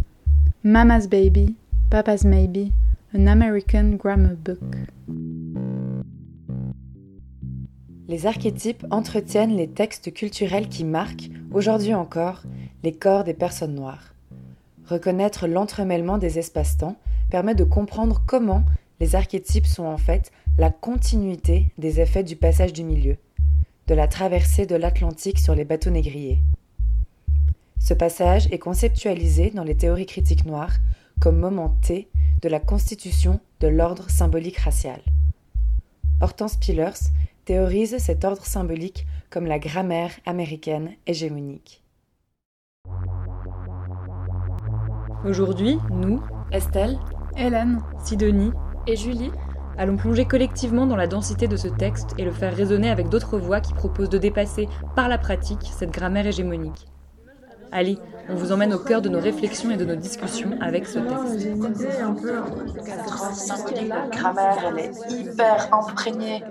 [0.63, 1.57] Mama's Baby,
[1.91, 2.71] Papa's Maybe,
[3.13, 4.63] An American Grammar Book.
[8.07, 12.43] Les archétypes entretiennent les textes culturels qui marquent, aujourd'hui encore,
[12.83, 14.15] les corps des personnes noires.
[14.87, 16.97] Reconnaître l'entremêlement des espaces-temps
[17.31, 18.65] permet de comprendre comment
[19.01, 23.17] les archétypes sont en fait la continuité des effets du passage du milieu,
[23.87, 26.39] de la traversée de l'Atlantique sur les bateaux négriers.
[27.81, 30.77] Ce passage est conceptualisé dans les théories critiques noires
[31.21, 32.09] comme moment T
[32.43, 35.01] de la constitution de l'ordre symbolique racial.
[36.21, 37.11] Hortense Pillers
[37.45, 41.83] théorise cet ordre symbolique comme la grammaire américaine hégémonique.
[45.25, 46.21] Aujourd'hui, nous,
[46.53, 46.99] Estelle,
[47.37, 48.53] Hélène, Sidonie
[48.87, 49.31] et Julie
[49.77, 53.39] allons plonger collectivement dans la densité de ce texte et le faire résonner avec d'autres
[53.39, 56.87] voix qui proposent de dépasser par la pratique cette grammaire hégémonique.
[57.73, 61.01] Allez, on vous emmène au cœur de nos réflexions et de nos discussions avec ce
[61.01, 61.49] texte.
[63.89, 66.45] La grammaire, elle est hyper imprégnée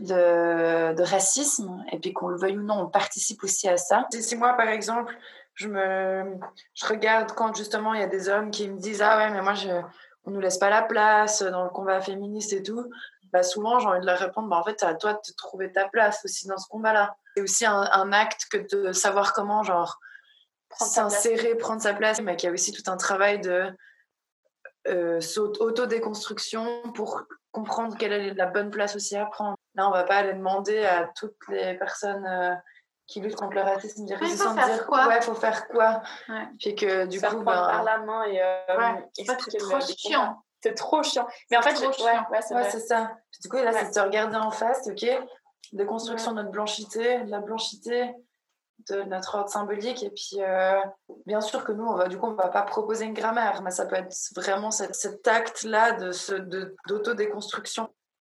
[0.00, 4.06] de, de racisme, et puis qu'on le veuille ou non, on participe aussi à ça.
[4.10, 5.16] Si moi, par exemple,
[5.56, 6.38] je me
[6.74, 9.42] je regarde quand justement il y a des hommes qui me disent ah ouais mais
[9.42, 9.70] moi je
[10.24, 12.90] on nous laisse pas la place dans le combat féministe et tout
[13.32, 15.32] bah souvent j'ai envie de leur répondre bah en fait c'est à toi de te
[15.34, 18.92] trouver ta place aussi dans ce combat là c'est aussi un, un, acte que de
[18.92, 19.98] savoir comment genre
[20.78, 23.72] s'insérer prendre sa place mais qu'il y a aussi tout un travail de
[24.88, 27.22] euh, auto-déconstruction pour
[27.56, 29.56] comprendre quelle est la bonne place aussi à prendre.
[29.76, 32.54] Là on va pas aller demander à toutes les personnes euh,
[33.06, 35.08] qui luttent contre le racisme ouais, sans dire quoi.
[35.08, 36.02] ouais faut faire quoi.
[36.28, 36.46] Ouais.
[36.58, 39.08] puis que du ça coup ben, par la main et euh, ouais.
[39.14, 40.42] c'est trop chiant.
[40.62, 41.26] c'est trop chiant.
[41.50, 43.12] Mais en fait trop ouais, c'est ouais, ça.
[43.30, 45.06] Puis, du coup là c'est de se regarder en face ok.
[45.72, 48.14] De construction de notre blanchité de la blanchité
[48.88, 50.80] de notre ordre symbolique et puis euh,
[51.26, 53.70] bien sûr que nous on va du coup on va pas proposer une grammaire mais
[53.70, 56.12] ça peut être vraiment cet, cet acte là de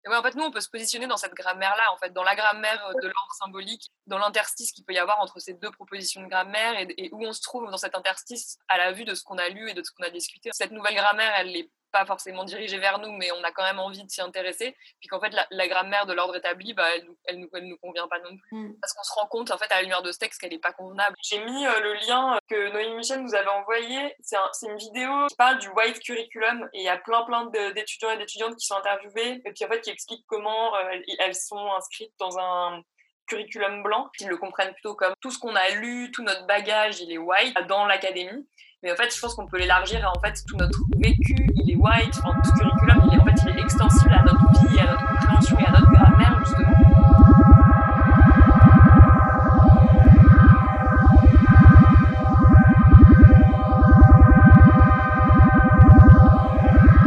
[0.06, 2.22] et ouais, en fait, nous, on peut se positionner dans cette grammaire-là, en fait, dans
[2.22, 6.22] la grammaire de l'ordre symbolique, dans l'interstice qu'il peut y avoir entre ces deux propositions
[6.22, 9.16] de grammaire et, et, où on se trouve dans cet interstice à la vue de
[9.16, 10.52] ce qu'on a lu et de ce qu'on a discuté.
[10.54, 13.80] Cette nouvelle grammaire, elle n'est pas forcément dirigée vers nous, mais on a quand même
[13.80, 14.76] envie de s'y intéresser.
[15.00, 17.78] Puis qu'en fait, la, la, grammaire de l'ordre établi, bah, elle, elle, nous, elle nous
[17.78, 18.58] convient pas non plus.
[18.58, 18.76] Mm.
[18.82, 20.60] Parce qu'on se rend compte, en fait, à la lumière de ce texte, qu'elle n'est
[20.60, 21.16] pas convenable.
[21.24, 24.14] J'ai mis euh, le lien que Noémie Michel nous avait envoyé.
[24.20, 27.46] C'est un, une vidéo qui parle du white curriculum et il y a plein, plein
[27.72, 31.36] d'étudiants et d'étudiantes qui sont interviewés et puis en fait, qui expliquent comment euh, elles
[31.36, 32.82] sont inscrites dans un
[33.28, 37.00] curriculum blanc, qu'ils le comprennent plutôt comme tout ce qu'on a lu, tout notre bagage,
[37.00, 38.46] il est white dans l'académie.
[38.84, 41.36] Mais en fait, je pense qu'on peut l'élargir à en fait tout notre vécu,
[42.44, 44.86] tout curriculum, il est, extensible à notre à
[45.34, 46.56] notre et à notre.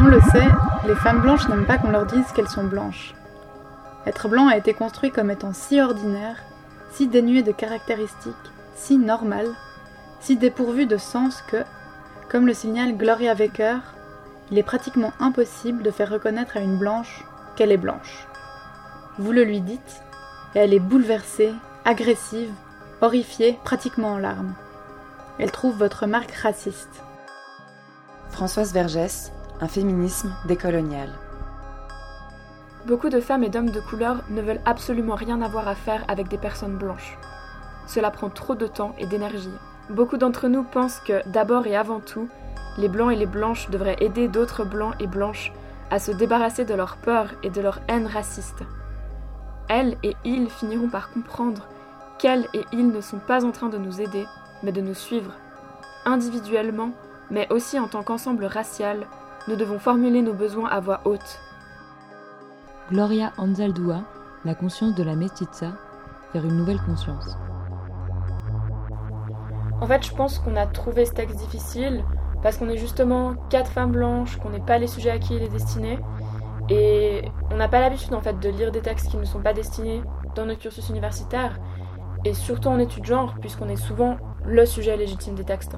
[0.01, 0.49] On le sait,
[0.87, 3.15] les femmes blanches n'aiment pas qu'on leur dise qu'elles sont blanches.
[4.07, 6.37] Être blanc a été construit comme étant si ordinaire,
[6.93, 8.35] si dénué de caractéristiques,
[8.75, 9.47] si normal,
[10.21, 11.65] si dépourvu de sens que,
[12.31, 13.79] comme le signale Gloria Wecker,
[14.51, 17.25] il est pratiquement impossible de faire reconnaître à une blanche
[17.57, 18.27] qu'elle est blanche.
[19.19, 20.03] Vous le lui dites,
[20.55, 21.53] et elle est bouleversée,
[21.85, 22.53] agressive,
[23.01, 24.55] horrifiée, pratiquement en larmes.
[25.39, 27.03] Elle trouve votre marque raciste.
[28.31, 31.11] Françoise Vergès, un féminisme décolonial.
[32.87, 36.29] Beaucoup de femmes et d'hommes de couleur ne veulent absolument rien avoir à faire avec
[36.29, 37.19] des personnes blanches.
[37.87, 39.53] Cela prend trop de temps et d'énergie.
[39.91, 42.29] Beaucoup d'entre nous pensent que, d'abord et avant tout,
[42.79, 45.53] les blancs et les blanches devraient aider d'autres blancs et blanches
[45.91, 48.63] à se débarrasser de leur peur et de leur haine raciste.
[49.69, 51.67] Elles et ils finiront par comprendre
[52.19, 54.27] qu'elles et ils ne sont pas en train de nous aider,
[54.63, 55.33] mais de nous suivre.
[56.05, 56.91] Individuellement,
[57.31, 59.07] mais aussi en tant qu'ensemble racial,
[59.47, 61.41] nous devons formuler nos besoins à voix haute.
[62.91, 64.01] Gloria Anzaldúa,
[64.45, 65.73] La conscience de la mestiza,
[66.33, 67.37] vers une nouvelle conscience.
[69.81, 72.05] En fait, je pense qu'on a trouvé ce texte difficile
[72.43, 75.43] parce qu'on est justement quatre femmes blanches, qu'on n'est pas les sujets à qui il
[75.43, 75.99] est destiné.
[76.69, 79.55] Et on n'a pas l'habitude en fait de lire des textes qui ne sont pas
[79.55, 80.03] destinés
[80.35, 81.59] dans notre cursus universitaire,
[82.25, 85.77] et surtout en études genre, puisqu'on est souvent le sujet légitime des textes.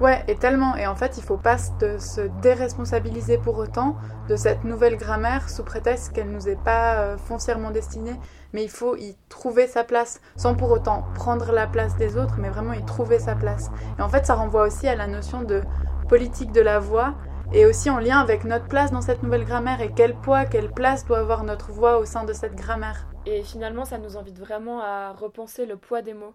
[0.00, 0.76] Ouais, et tellement.
[0.76, 3.96] Et en fait, il faut pas se déresponsabiliser pour autant
[4.28, 8.14] de cette nouvelle grammaire sous prétexte qu'elle nous est pas euh, foncièrement destinée,
[8.52, 12.36] mais il faut y trouver sa place, sans pour autant prendre la place des autres,
[12.38, 13.70] mais vraiment y trouver sa place.
[13.98, 15.62] Et en fait, ça renvoie aussi à la notion de
[16.08, 17.14] politique de la voix,
[17.52, 20.70] et aussi en lien avec notre place dans cette nouvelle grammaire, et quel poids, quelle
[20.70, 23.06] place doit avoir notre voix au sein de cette grammaire.
[23.26, 26.34] Et finalement, ça nous invite vraiment à repenser le poids des mots.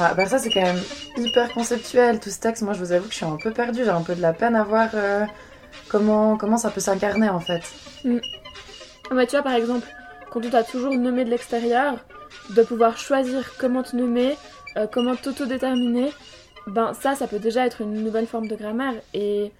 [0.00, 0.80] Ah, bah ça c'est quand même
[1.16, 2.62] hyper conceptuel tout ce texte.
[2.62, 4.32] Moi je vous avoue que je suis un peu perdue, j'ai un peu de la
[4.32, 5.24] peine à voir euh,
[5.88, 7.62] comment, comment ça peut s'incarner en fait.
[8.04, 8.18] Mm.
[9.10, 9.88] Ah bah, tu vois par exemple,
[10.30, 11.96] quand tu t'as toujours nommé de l'extérieur,
[12.50, 14.36] de pouvoir choisir comment te nommer,
[14.76, 16.10] euh, comment t'autodéterminer,
[16.66, 19.52] ben ça ça peut déjà être une nouvelle forme de grammaire et,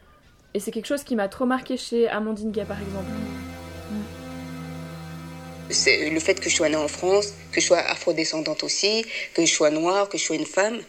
[0.54, 3.10] et c'est quelque chose qui m'a trop marqué chez Amandine Gay par exemple.
[5.70, 9.44] C'est le fait que je sois née en France, que je sois afrodescendante aussi, que
[9.44, 10.80] je sois noire, que je sois une femme.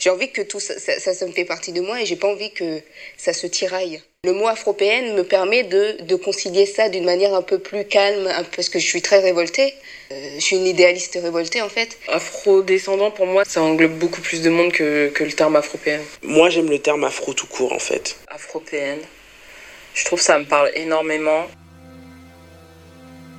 [0.00, 2.26] J'ai envie que tout ça, ça, ça, me fait partie de moi et j'ai pas
[2.26, 2.82] envie que
[3.16, 4.02] ça se tiraille.
[4.24, 8.26] Le mot afropéenne me permet de, de concilier ça d'une manière un peu plus calme,
[8.56, 9.74] parce que je suis très révoltée.
[10.10, 11.98] Euh, je suis une idéaliste révoltée en fait.
[12.08, 16.00] Afrodescendant pour moi, ça englobe beaucoup plus de monde que, que le terme afropéenne.
[16.22, 18.16] Moi j'aime le terme afro tout court en fait.
[18.28, 19.00] Afropéenne.
[19.92, 21.44] Je trouve que ça me parle énormément.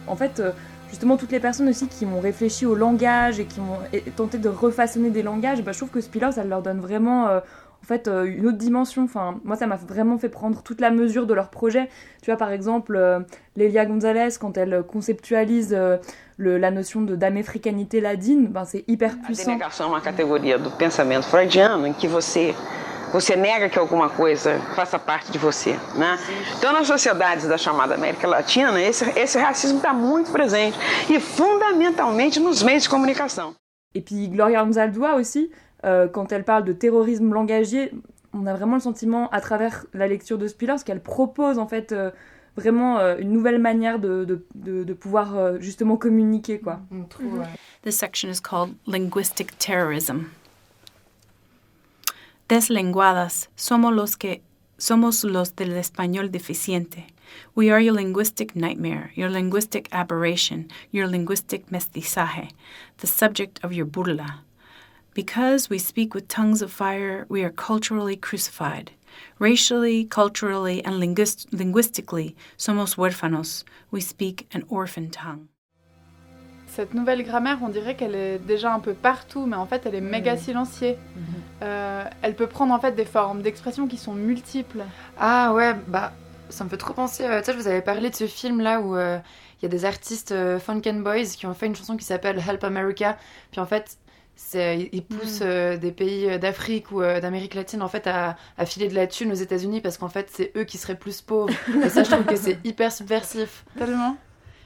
[0.06, 0.52] En fait, euh,
[0.92, 3.80] justement toutes les personnes aussi qui ont réfléchi au langage et qui ont
[4.16, 7.40] tenté de refaçonner des langages, bah, je trouve que Spiller, ça leur donne vraiment euh,
[7.86, 9.04] en fait euh, une autre dimension.
[9.04, 11.88] Enfin, moi, ça m'a vraiment fait prendre toute la mesure de leur projet.
[12.24, 13.20] Tu vois, par exemple, euh,
[13.56, 15.78] Lélia Gonzalez, quand elle conceptualise
[16.38, 19.44] le, la notion de d'américanité ladine, ben, c'est hyper puissant.
[19.44, 22.56] A dénegação é uma categoria do pensamento freudiano em que você
[23.14, 26.18] você nega que alguma coisa faça parte de você, né?
[26.58, 30.78] Então, nas sociedades da chamada América Latina, esse, esse racisme está muito presente
[31.10, 33.56] e fundamentalmente nos meios de comunicação.
[33.96, 35.50] Et puis Gloria Anzaldúa aussi,
[35.86, 37.92] euh, quand elle parle de terrorisme langagier,
[38.34, 41.92] on a vraiment le sentiment à travers la lecture de Spiller qu'elle propose en fait
[41.92, 42.12] euh,
[42.58, 46.80] vraiment euh, une nouvelle manière de, de, de, de pouvoir euh, justement communiquer quoi.
[46.92, 47.46] Mm -hmm.
[47.84, 50.18] This section is called linguistic terrorism.
[52.50, 54.42] Deslenguadas somos los que
[54.78, 57.06] somos los del español deficiente.
[57.56, 62.50] We are your linguistic nightmare, your linguistic aberration, your linguistic mestizaje,
[62.98, 64.45] the subject of your burla.
[65.16, 68.92] Because we speak with tongues of fire, we are culturally crucified.
[69.40, 73.64] Racially, culturally, and linguist- linguistically, somos huérfanos.
[73.92, 75.48] We speak an orphan tongue.
[76.68, 79.96] cette nouvelle grammaire, on dirait qu'elle est déjà un peu partout, mais en fait, elle
[79.96, 80.40] est méga mmh.
[80.40, 80.98] silenciée.
[80.98, 81.22] Mmh.
[81.62, 84.84] Euh, elle peut prendre en fait des formes d'expression qui sont multiples.
[85.18, 86.12] Ah ouais, bah
[86.50, 87.24] ça me fait trop penser.
[87.24, 89.18] Euh, tu sais, je vous avais parlé de ce film là où il euh,
[89.62, 92.42] y a des artistes euh, Funk and Boys qui ont fait une chanson qui s'appelle
[92.46, 93.18] Help America.
[93.52, 93.98] Puis en fait,
[94.54, 95.78] ils poussent mmh.
[95.78, 99.36] des pays d'Afrique ou d'Amérique latine en fait à, à, filer de la thune aux
[99.36, 101.54] États-Unis parce qu'en fait, c'est eux qui seraient plus pauvres.
[101.84, 103.66] Et ça, je trouve que c'est hyper subversif.
[103.78, 104.18] Tellement.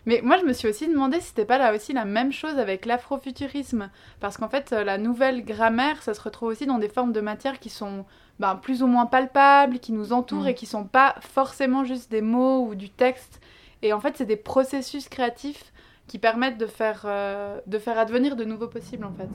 [0.06, 2.58] Mais moi, je me suis aussi demandé si c'était pas là aussi la même chose
[2.58, 3.90] avec l'afrofuturisme.
[4.20, 7.60] Parce qu'en fait, la nouvelle grammaire, ça se retrouve aussi dans des formes de matière
[7.60, 8.06] qui sont
[8.40, 10.48] ben, plus ou moins palpables, qui nous entourent mmh.
[10.48, 13.40] et qui sont pas forcément juste des mots ou du texte.
[13.82, 15.72] Et en fait, c'est des processus créatifs
[16.10, 19.30] qui permettent de faire, euh, de faire advenir de nouveaux possibles, en fait.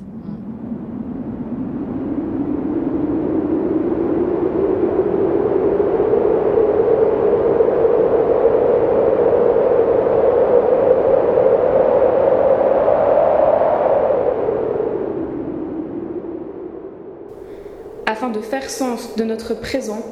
[18.06, 20.02] Afin de faire sens de notre présent,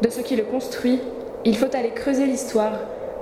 [0.00, 0.98] de ce qui le construit,
[1.44, 2.72] il faut aller creuser l'histoire,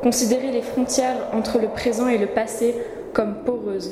[0.05, 2.75] considérer les frontières entre le présent et le passé
[3.15, 3.91] comme poreuses.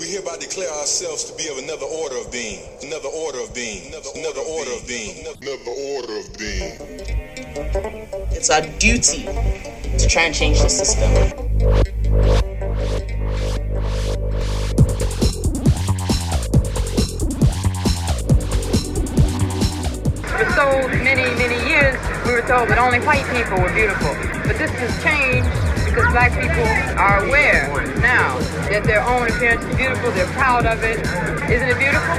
[0.00, 3.94] We hereby declare ourselves to be of another order of being, another order of being,
[4.16, 6.74] another order of being, another order of being.
[8.32, 9.28] It's our duty
[9.96, 11.95] to try and change the system.
[22.36, 24.12] Were told that only white people were beautiful.
[24.44, 25.48] But this has changed
[25.88, 26.68] because black people
[27.00, 27.64] are aware
[27.96, 30.10] now that their own appearance is beautiful.
[30.10, 31.00] They're proud of it.
[31.48, 32.12] Isn't it beautiful?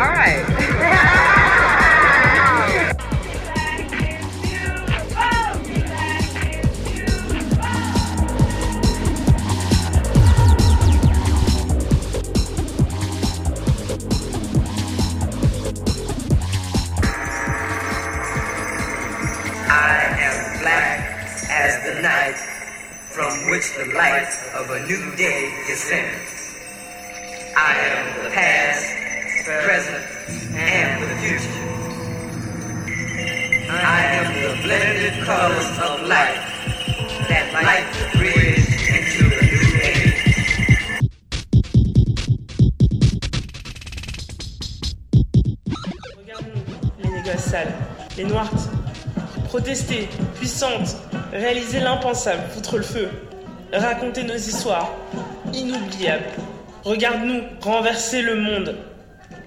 [0.00, 1.36] All right.
[23.50, 26.54] which the light of a new day descends.
[27.56, 28.86] I am the past,
[29.64, 30.04] present,
[30.54, 31.50] and the future.
[33.72, 36.46] I am the blended colors of life
[37.26, 40.20] that light the bridge into a new age.
[47.02, 47.74] les négresses sales,
[48.16, 48.68] les noires,
[49.48, 50.96] protester, puissantes,
[51.32, 53.08] réaliser l'impensable, foutre le feu,
[53.72, 54.92] raconter nos histoires,
[55.52, 56.24] inoubliables.
[56.84, 58.76] Regarde-nous renverser le monde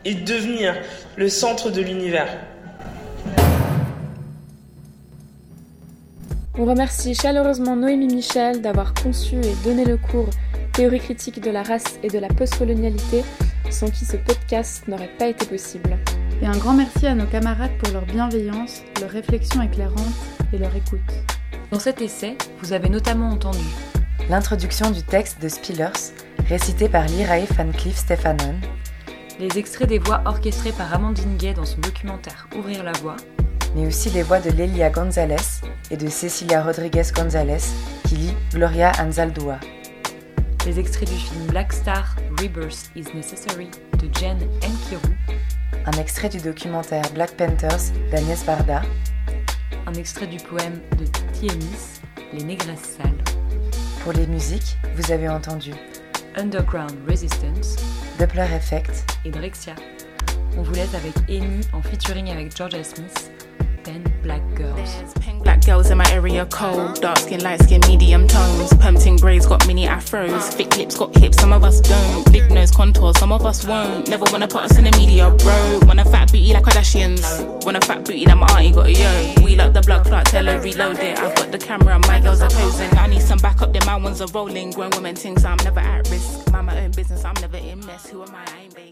[0.05, 0.76] et devenir
[1.15, 2.30] le centre de l'univers.
[6.57, 10.30] On remercie chaleureusement Noémie Michel d'avoir conçu et donné le cours
[10.74, 13.24] Théorie critique de la race et de la postcolonialité,
[13.69, 15.97] sans qui ce podcast n'aurait pas été possible.
[16.41, 20.13] Et un grand merci à nos camarades pour leur bienveillance, leur réflexion éclairante
[20.51, 20.99] et leur écoute.
[21.71, 23.59] Dans cet essai, vous avez notamment entendu
[24.30, 26.13] l'introduction du texte de Spillers,
[26.47, 28.55] récité par Lirae Van Cleef Stefanon,
[29.39, 33.17] les extraits des voix orchestrées par Amandine Gay dans son documentaire Ouvrir la voix,
[33.76, 35.61] mais aussi les voix de Lelia Gonzalez
[35.91, 37.63] et de Cecilia Rodriguez Gonzalez
[38.07, 39.59] qui lit Gloria Anzaldúa.
[40.65, 45.13] Les extraits du film Black Star Rebirth is Necessary de Jen Nkiru,
[45.86, 48.84] un extrait du documentaire Black Panthers d'Agnès Varda,
[49.86, 51.99] un extrait du poème de Tienis,
[52.32, 53.22] Les Négresses Sales.
[54.03, 55.71] Pour les musiques, vous avez entendu
[56.35, 57.77] Underground Resistance,
[58.19, 59.75] Doppler Effect et Drexia.
[60.57, 63.31] On vous laisse avec Amy en featuring avec Georgia Smith,
[63.85, 65.05] Pen Black Girls.
[65.66, 68.74] Girls in my area cold, dark skin, light skin, medium tones.
[68.74, 72.30] Pumping braids got mini afros, thick lips got hips, some of us don't.
[72.34, 74.09] Big nose contours, some of us won't.
[74.09, 75.80] Never wanna put us in the media, bro.
[75.84, 77.64] Want a fat booty like Kardashians.
[77.64, 79.43] Want a fat booty that my auntie got, a yo.
[79.43, 81.18] Wheel up the blood clot, tell her reload it.
[81.18, 82.91] I've got the camera, my girls are posing.
[82.97, 84.72] I need some backup, then my ones are rolling.
[84.72, 86.51] Grown women think so I'm never at risk.
[86.51, 88.09] Mind my own business, I'm never in mess.
[88.09, 88.43] Who am I?
[88.51, 88.89] I ain't they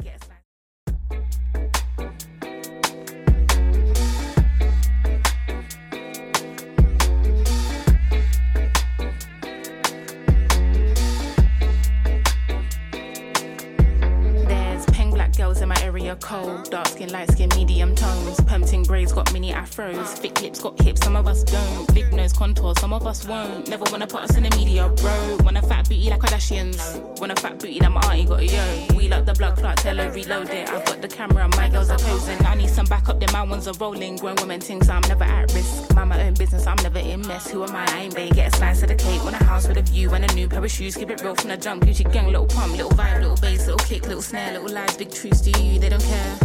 [16.02, 18.40] Dark skin, light skin, medium tones.
[18.42, 20.08] Pumping braids got mini afros.
[20.18, 21.94] Thick lips got hips, some of us don't.
[21.94, 23.68] Big nose contours, some of us won't.
[23.68, 25.38] Never wanna put us in the media, bro.
[25.44, 27.20] Want a fat booty like Kardashians.
[27.20, 28.96] Want a fat booty that my auntie got, yo.
[28.96, 30.70] Wheel up the blood clot, tell her reload it.
[30.70, 32.44] I've got the camera, my girls are posing.
[32.46, 34.18] I need some backup, then my ones are rolling.
[34.18, 35.94] Grown women think so I'm never at risk.
[35.94, 37.50] Mind my own business, I'm never in mess.
[37.52, 37.86] Who am I?
[37.86, 39.24] I ain't they get a slice of the cake.
[39.24, 40.96] Want a house with a view and a new pair of shoes.
[40.96, 41.84] Keep it real from the jump.
[41.84, 45.12] Gucci gang, little pump, little vibe, little bass, little kick, little snare, little lies, big
[45.12, 45.42] truths.
[45.42, 45.80] Do you?
[45.80, 46.40] They don't care.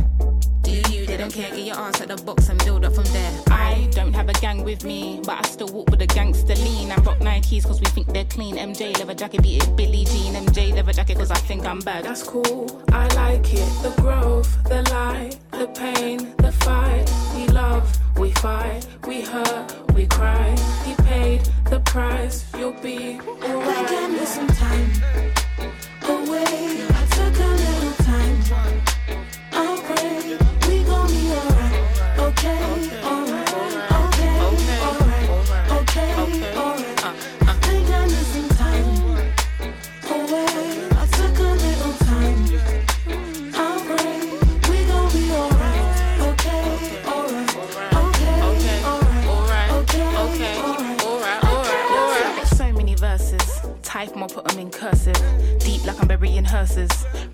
[0.62, 1.06] Do you?
[1.06, 1.50] They don't care.
[1.50, 3.30] Get your ass at the box and build up from there.
[3.48, 6.90] I don't have a gang with me, but I still walk with a gangster lean.
[6.90, 8.56] I rock Nikes cause we think they're clean.
[8.56, 10.34] MJ leather jacket, beat it Billie Jean.
[10.34, 12.04] MJ leather jacket cause I think I'm bad.
[12.04, 12.82] That's cool.
[12.90, 13.68] I like it.
[13.84, 17.08] The growth, the light, the pain, the fight.
[17.36, 17.86] We love,
[18.18, 20.56] we fight, we hurt, we cry.
[20.84, 22.44] He paid the price.
[22.58, 23.88] You'll be alright.
[23.88, 24.90] Give me some time
[26.02, 26.82] away.
[26.98, 28.75] I took a little time.
[54.86, 56.90] Deep like I'm burying hearses.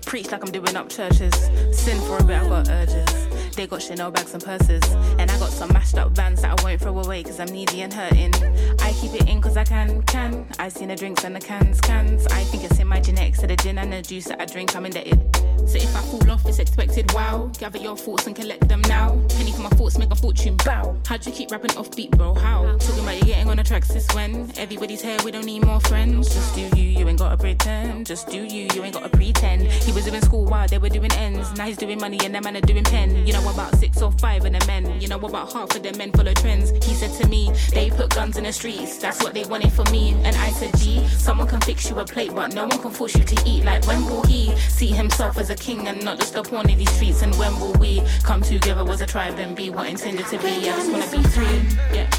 [0.07, 1.33] Preach like I'm doing up churches.
[1.71, 3.55] Sin for a bit, I got urges.
[3.55, 4.81] They got Chanel bags and purses.
[5.19, 7.83] And I got some mashed up vans that I won't throw away cause I'm needy
[7.83, 8.33] and hurting.
[8.79, 10.47] I keep it in cause I can, can.
[10.57, 12.25] I seen the drinks and the cans, cans.
[12.27, 13.41] I think it's in my genetics.
[13.41, 15.21] So the gin and the juice that I drink, I'm indebted.
[15.65, 17.11] So if I fall off, it's expected.
[17.13, 17.49] Wow.
[17.57, 19.19] Gather your thoughts and collect them now.
[19.29, 20.57] Penny for my thoughts, make a fortune.
[20.57, 20.95] Bow.
[21.07, 22.33] How'd you keep rapping offbeat, bro?
[22.35, 22.77] How?
[22.77, 25.79] Talking about you getting on the tracks this when everybody's here, we don't need more
[25.81, 26.33] friends.
[26.33, 28.05] Just do you, you ain't gotta pretend.
[28.05, 29.63] Just do you, you ain't gotta pretend.
[29.63, 31.51] He was doing school while they were doing ends.
[31.57, 33.25] Now he's doing money and them man are doing pen.
[33.25, 34.99] You know about six or five of the men.
[35.01, 36.71] You know about half of the men full of trends.
[36.85, 38.97] He said to me, they put guns in the streets.
[38.97, 40.11] That's what they wanted for me.
[40.23, 43.15] And I said, G, someone can fix you a plate, but no one can force
[43.15, 43.63] you to eat.
[43.63, 46.77] Like when will he see himself as a king and not just a pawn in
[46.77, 47.21] these streets?
[47.21, 50.47] And when will we come together as a tribe and be what intended to be?
[50.47, 51.95] I just wanna be free.
[51.95, 52.09] Yeah.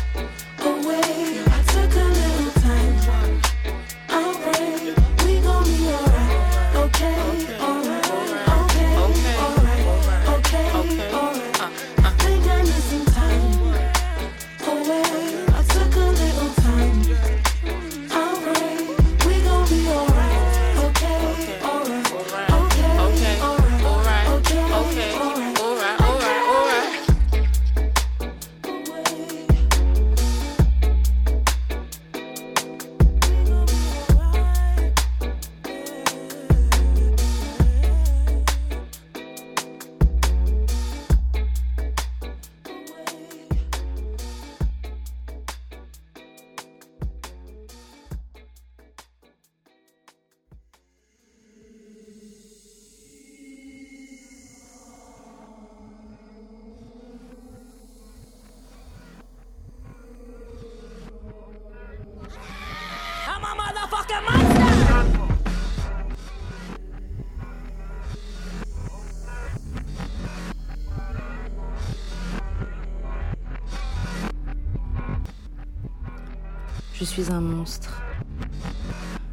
[77.23, 78.03] Suis un monstre.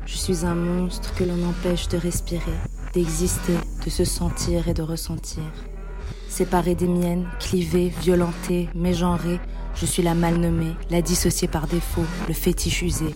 [0.05, 2.59] Je suis un monstre que l'on empêche de respirer,
[2.93, 5.41] d'exister, de se sentir et de ressentir.
[6.29, 9.39] Séparée des miennes, clivée, violentée, mégenrée,
[9.73, 13.15] je suis la mal nommée, la dissociée par défaut, le fétiche usé.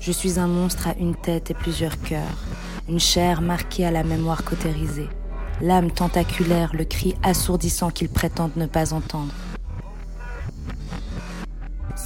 [0.00, 2.38] Je suis un monstre à une tête et plusieurs cœurs,
[2.88, 5.10] une chair marquée à la mémoire cautérisée,
[5.60, 9.34] l'âme tentaculaire, le cri assourdissant qu'ils prétendent ne pas entendre.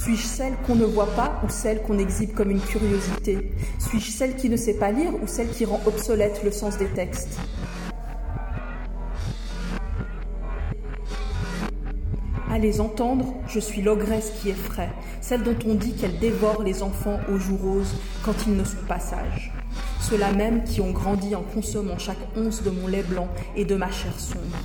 [0.01, 3.51] Suis-je celle qu'on ne voit pas ou celle qu'on exhibe comme une curiosité?
[3.79, 6.87] Suis-je celle qui ne sait pas lire ou celle qui rend obsolète le sens des
[6.87, 7.39] textes?
[12.51, 14.91] À les entendre, je suis l'ogresse qui effraie,
[15.21, 18.85] celle dont on dit qu'elle dévore les enfants aux joues roses quand ils ne sont
[18.87, 19.51] pas sages.
[20.01, 23.75] Ceux-là même qui ont grandi en consommant chaque once de mon lait blanc et de
[23.75, 24.55] ma chair sombre.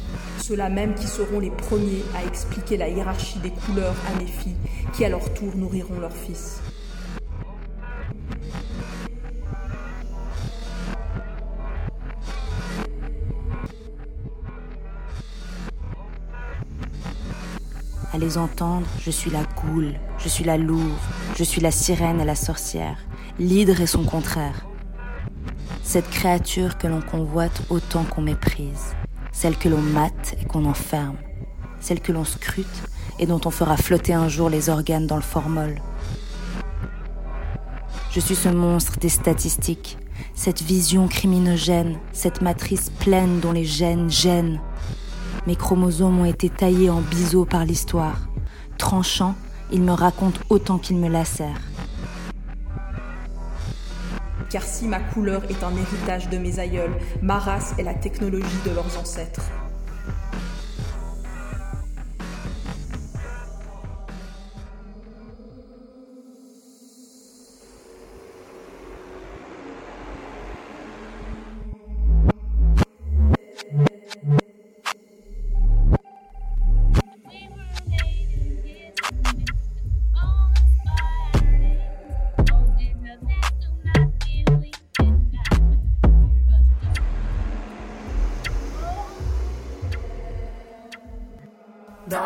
[0.40, 4.56] Ceux-là même qui seront les premiers à expliquer la hiérarchie des couleurs à mes filles,
[4.92, 6.60] qui à leur tour nourriront leurs fils.
[18.12, 20.98] À les entendre, je suis la goule, je suis la louve,
[21.36, 22.98] je suis la sirène et la sorcière,
[23.38, 24.66] l'hydre et son contraire.
[25.84, 28.94] Cette créature que l'on convoite autant qu'on méprise,
[29.40, 31.16] celle que l'on mate et qu'on enferme,
[31.80, 32.66] celle que l'on scrute
[33.18, 35.80] et dont on fera flotter un jour les organes dans le formol.
[38.10, 39.96] Je suis ce monstre des statistiques,
[40.34, 44.60] cette vision criminogène, cette matrice pleine dont les gènes gênent.
[45.46, 48.28] Mes chromosomes ont été taillés en biseaux par l'histoire.
[48.76, 49.34] Tranchant,
[49.72, 51.62] ils me racontent autant qu'ils me lacèrent.
[54.50, 58.58] Car si ma couleur est un héritage de mes aïeuls, ma race est la technologie
[58.66, 59.48] de leurs ancêtres.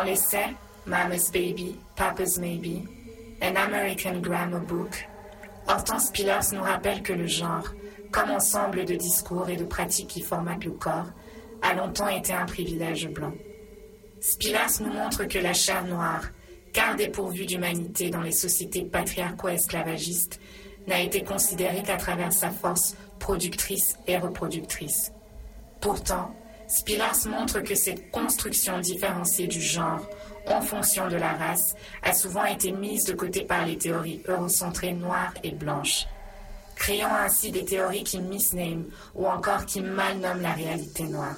[0.05, 2.87] L'essai Mama's Baby, Papa's Maybe,
[3.41, 5.03] An American Grammar Book,
[5.67, 7.73] Hortense Pillars nous rappelle que le genre,
[8.11, 11.07] comme ensemble de discours et de pratiques qui formatent le corps,
[11.63, 13.33] a longtemps été un privilège blanc.
[14.21, 16.29] Spillers nous montre que la chair noire,
[16.71, 20.39] car dépourvue d'humanité dans les sociétés patriarco-esclavagistes,
[20.85, 25.11] n'a été considérée qu'à travers sa force productrice et reproductrice.
[25.81, 26.35] Pourtant,
[26.67, 30.07] Spillers montre que cette construction différenciée du genre
[30.47, 34.93] en fonction de la race a souvent été mise de côté par les théories eurocentrées
[34.93, 36.07] noires et blanches,
[36.75, 41.37] créant ainsi des théories qui misname ou encore qui malnomment la réalité noire.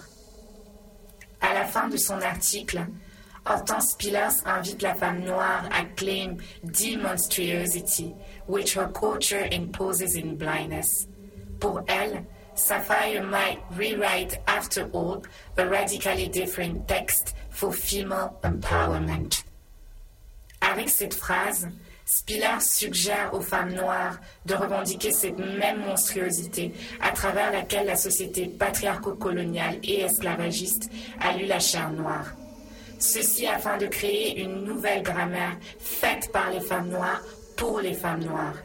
[1.41, 2.85] À la fin de son article,
[3.45, 8.13] Hortense Pillars invite la femme noire à claim the monstrosity
[8.47, 11.07] which her culture imposes in blindness.
[11.59, 12.25] Pour elle,
[12.57, 15.23] Sapphire might rewrite, after all,
[15.57, 19.43] a radically different text for female empowerment.
[20.61, 21.67] Avec cette phrase,
[22.05, 28.47] Spiller suggère aux femmes noires de revendiquer cette même monstruosité à travers laquelle la société
[28.47, 30.89] patriarco-coloniale et esclavagiste
[31.19, 32.33] a lu la chair noire.
[32.97, 37.21] Ceci afin de créer une nouvelle grammaire faite par les femmes noires
[37.55, 38.55] pour les femmes noires.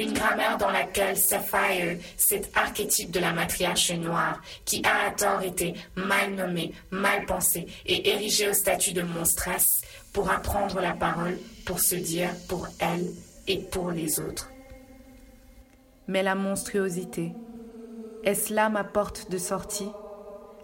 [0.00, 5.42] Une grammaire dans laquelle Sapphire, cet archétype de la matriarche noire, qui a à tort
[5.42, 9.82] été mal nommé, mal pensé et érigé au statut de monstresse,
[10.14, 13.10] pourra prendre la parole pour se dire pour elle
[13.46, 14.48] et pour les autres.
[16.08, 17.34] Mais la monstruosité,
[18.24, 19.90] est-ce là ma porte de sortie?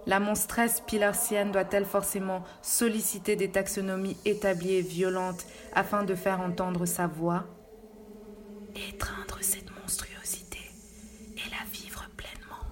[0.07, 6.87] La monstresse pilarcienne doit-elle forcément solliciter des taxonomies établies et violentes afin de faire entendre
[6.87, 7.45] sa voix
[9.47, 10.59] cette monstruosité
[11.37, 12.67] et la vivre pleinement.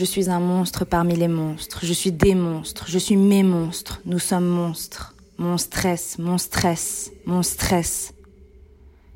[0.00, 4.00] Je suis un monstre parmi les monstres, je suis des monstres, je suis mes monstres,
[4.06, 5.14] nous sommes monstres.
[5.36, 7.42] Mon stress, mon stress, mon.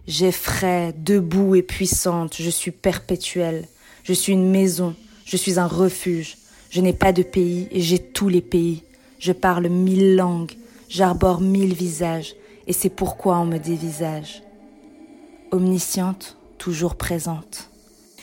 [0.07, 3.66] J'effraie, debout et puissante, je suis perpétuelle,
[4.03, 6.37] je suis une maison, je suis un refuge,
[6.68, 8.82] je n'ai pas de pays et j'ai tous les pays.
[9.18, 10.53] Je parle mille langues,
[10.91, 12.35] j'arbore mille visages,
[12.66, 14.43] et c'est pourquoi on me dévisage.
[15.51, 17.70] Omnisciente, toujours présente.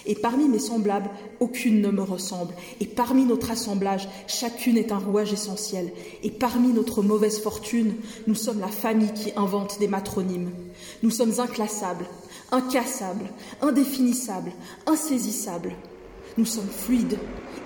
[0.05, 2.53] Et parmi mes semblables, aucune ne me ressemble.
[2.79, 5.91] Et parmi notre assemblage, chacune est un rouage essentiel.
[6.23, 7.93] Et parmi notre mauvaise fortune,
[8.27, 10.51] nous sommes la famille qui invente des matronymes.
[11.03, 12.05] Nous sommes inclassables,
[12.51, 13.25] incassables,
[13.61, 14.51] indéfinissables,
[14.85, 15.73] insaisissables.
[16.37, 17.19] Nous sommes fluides,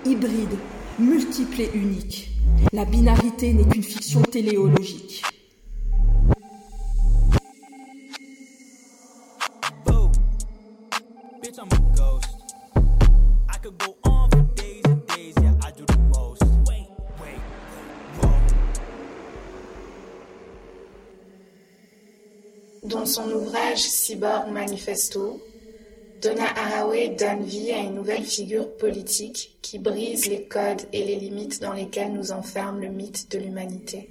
[0.04, 0.58] hybrides,
[0.98, 2.30] multiples et uniques.
[2.72, 5.22] La binarité n'est qu'une fiction téléologique.
[23.06, 25.40] Dans son ouvrage Cyborg Manifesto,
[26.20, 31.14] Donna Haraway donne vie à une nouvelle figure politique qui brise les codes et les
[31.14, 34.08] limites dans lesquels nous enferme le mythe de l'humanité.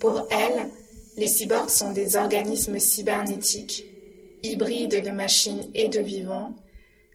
[0.00, 0.68] Pour elle,
[1.16, 3.86] les cyborgs sont des organismes cybernétiques,
[4.42, 6.54] hybrides de machines et de vivants,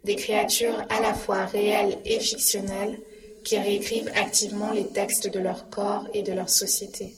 [0.06, 2.98] des créatures à la fois réelles et fictionnelles
[3.44, 7.14] qui réécrivent activement les textes de leur corps et de leur société.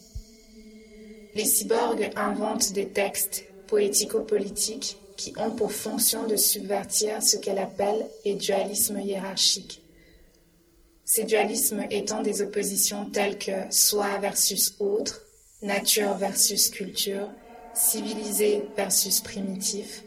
[1.33, 8.05] Les cyborgs inventent des textes poético-politiques qui ont pour fonction de subvertir ce qu'elle appelle
[8.25, 9.81] les dualismes hiérarchiques.
[11.05, 15.21] Ces dualismes étant des oppositions telles que soi versus autre,
[15.61, 17.29] nature versus culture,
[17.73, 20.03] civilisé versus primitif,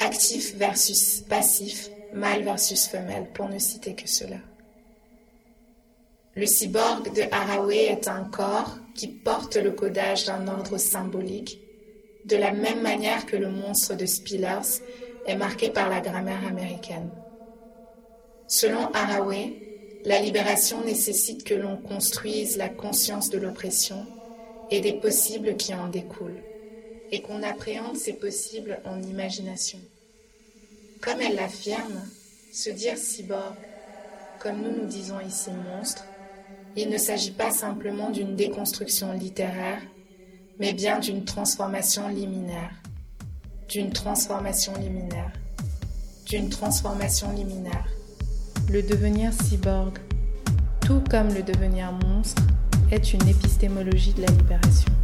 [0.00, 4.38] actif versus passif, mâle versus femelle, pour ne citer que cela.
[6.34, 11.58] Le cyborg de Haraway est un corps qui porte le codage d'un ordre symbolique,
[12.24, 14.80] de la même manière que le monstre de Spillers
[15.26, 17.10] est marqué par la grammaire américaine.
[18.46, 19.54] Selon Haraway,
[20.04, 24.06] la libération nécessite que l'on construise la conscience de l'oppression
[24.70, 26.42] et des possibles qui en découlent,
[27.10, 29.78] et qu'on appréhende ces possibles en imagination.
[31.00, 32.08] Comme elle l'affirme,
[32.52, 33.54] se dire cyborg,
[34.38, 36.04] comme nous nous disons ici monstre,
[36.76, 39.80] il ne s'agit pas simplement d'une déconstruction littéraire,
[40.58, 42.70] mais bien d'une transformation liminaire,
[43.68, 45.32] d'une transformation liminaire,
[46.26, 47.86] d'une transformation liminaire.
[48.70, 49.98] Le devenir cyborg,
[50.80, 52.42] tout comme le devenir monstre,
[52.90, 54.92] est une épistémologie de la libération.«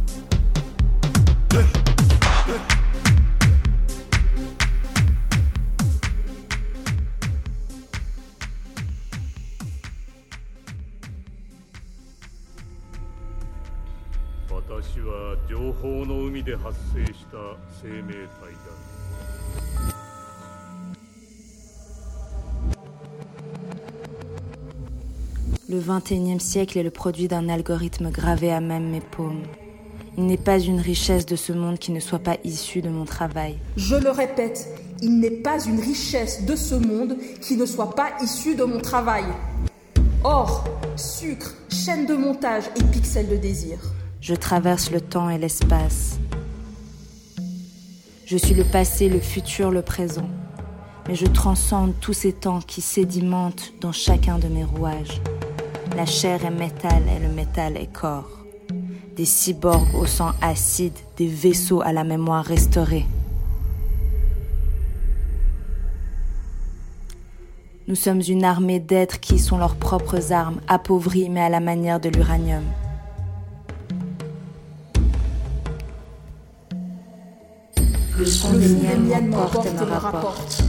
[15.58, 17.38] は情報の海で発生した
[17.82, 18.70] 生命体だ」
[25.66, 29.44] Le XXIe siècle est le produit d'un algorithme gravé à même mes paumes.
[30.16, 33.06] Il n'est pas une richesse de ce monde qui ne soit pas issue de mon
[33.06, 33.56] travail.
[33.76, 34.68] Je le répète,
[35.00, 38.78] il n'est pas une richesse de ce monde qui ne soit pas issue de mon
[38.78, 39.24] travail.
[40.22, 40.64] Or,
[40.96, 43.78] sucre, chaîne de montage et pixels de désir.
[44.21, 46.19] Je traverse le temps et l'espace.
[48.25, 50.27] Je suis le passé, le futur, le présent.
[51.07, 55.21] Mais je transcende tous ces temps qui sédimentent dans chacun de mes rouages.
[55.95, 58.29] La chair est métal et le métal est corps.
[59.15, 63.05] Des cyborgs au sang acide, des vaisseaux à la mémoire restaurée.
[67.87, 72.01] Nous sommes une armée d'êtres qui sont leurs propres armes, appauvris mais à la manière
[72.01, 72.63] de l'uranium.
[78.29, 80.63] Son m'emporte et me rapporte.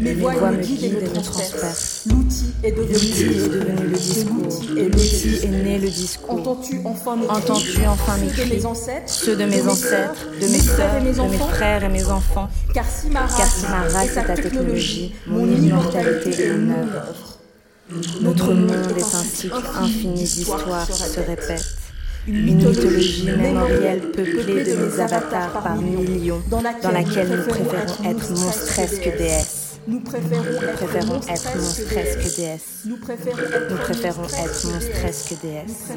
[0.00, 2.04] Mes voix me guident et me transpercent.
[2.06, 4.62] L'outil est devenu le discours.
[4.76, 6.38] Et l'outil est né le discours.
[6.38, 8.56] Entends-tu enfin mes Entends-tu enfin mes ceux de cris?
[8.56, 12.48] mes ancêtres, Ceux de mes ancêtres, de mes sœurs, de mes frères et mes enfants.
[12.72, 17.38] Car si ma Car si ma race est ta technologie, mon immortalité est une œuvre.
[18.20, 21.76] Notre monde est un cycle infini d'histoires qui se répètent.
[22.28, 29.16] Une mythologie mémorielle peuplée de mes avatars par millions, dans laquelle nous préférons être monstresques
[29.16, 29.78] déesses.
[29.88, 32.82] Nous préférons, être monstresques déesses.
[32.84, 35.92] Nous préférons être monstresques déesses.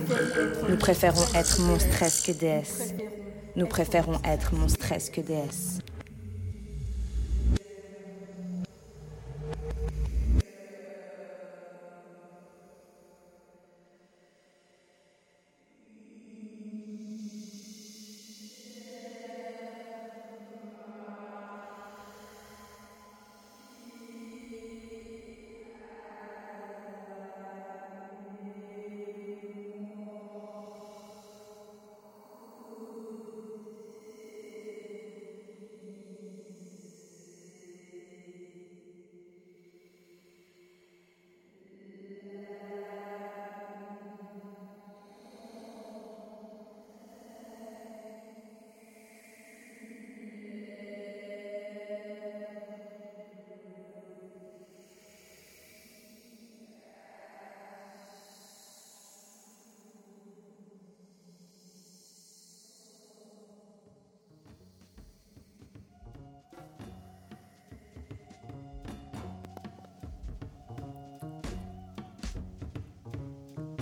[0.70, 2.94] Nous préférons être monstresques déesses.
[3.58, 5.80] Nous préférons être monstresques déesses.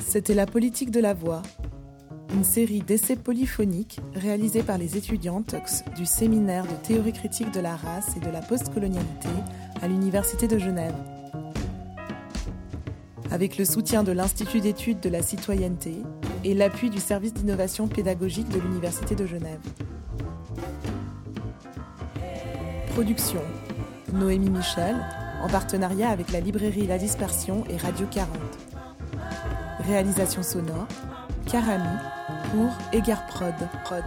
[0.09, 1.43] C'était La politique de la voix,
[2.33, 5.53] une série d'essais polyphoniques réalisés par les étudiantes
[5.95, 9.29] du séminaire de théorie critique de la race et de la postcolonialité
[9.83, 10.95] à l'Université de Genève.
[13.29, 15.93] Avec le soutien de l'Institut d'études de la citoyenneté
[16.43, 19.61] et l'appui du service d'innovation pédagogique de l'Université de Genève.
[22.95, 23.43] Production
[24.11, 24.95] Noémie Michel,
[25.43, 28.48] en partenariat avec la librairie La Dispersion et Radio 40.
[29.89, 30.87] Réalisation sonore
[31.47, 31.97] Karami
[32.51, 33.55] pour Egar Prod.
[33.83, 34.03] Prod.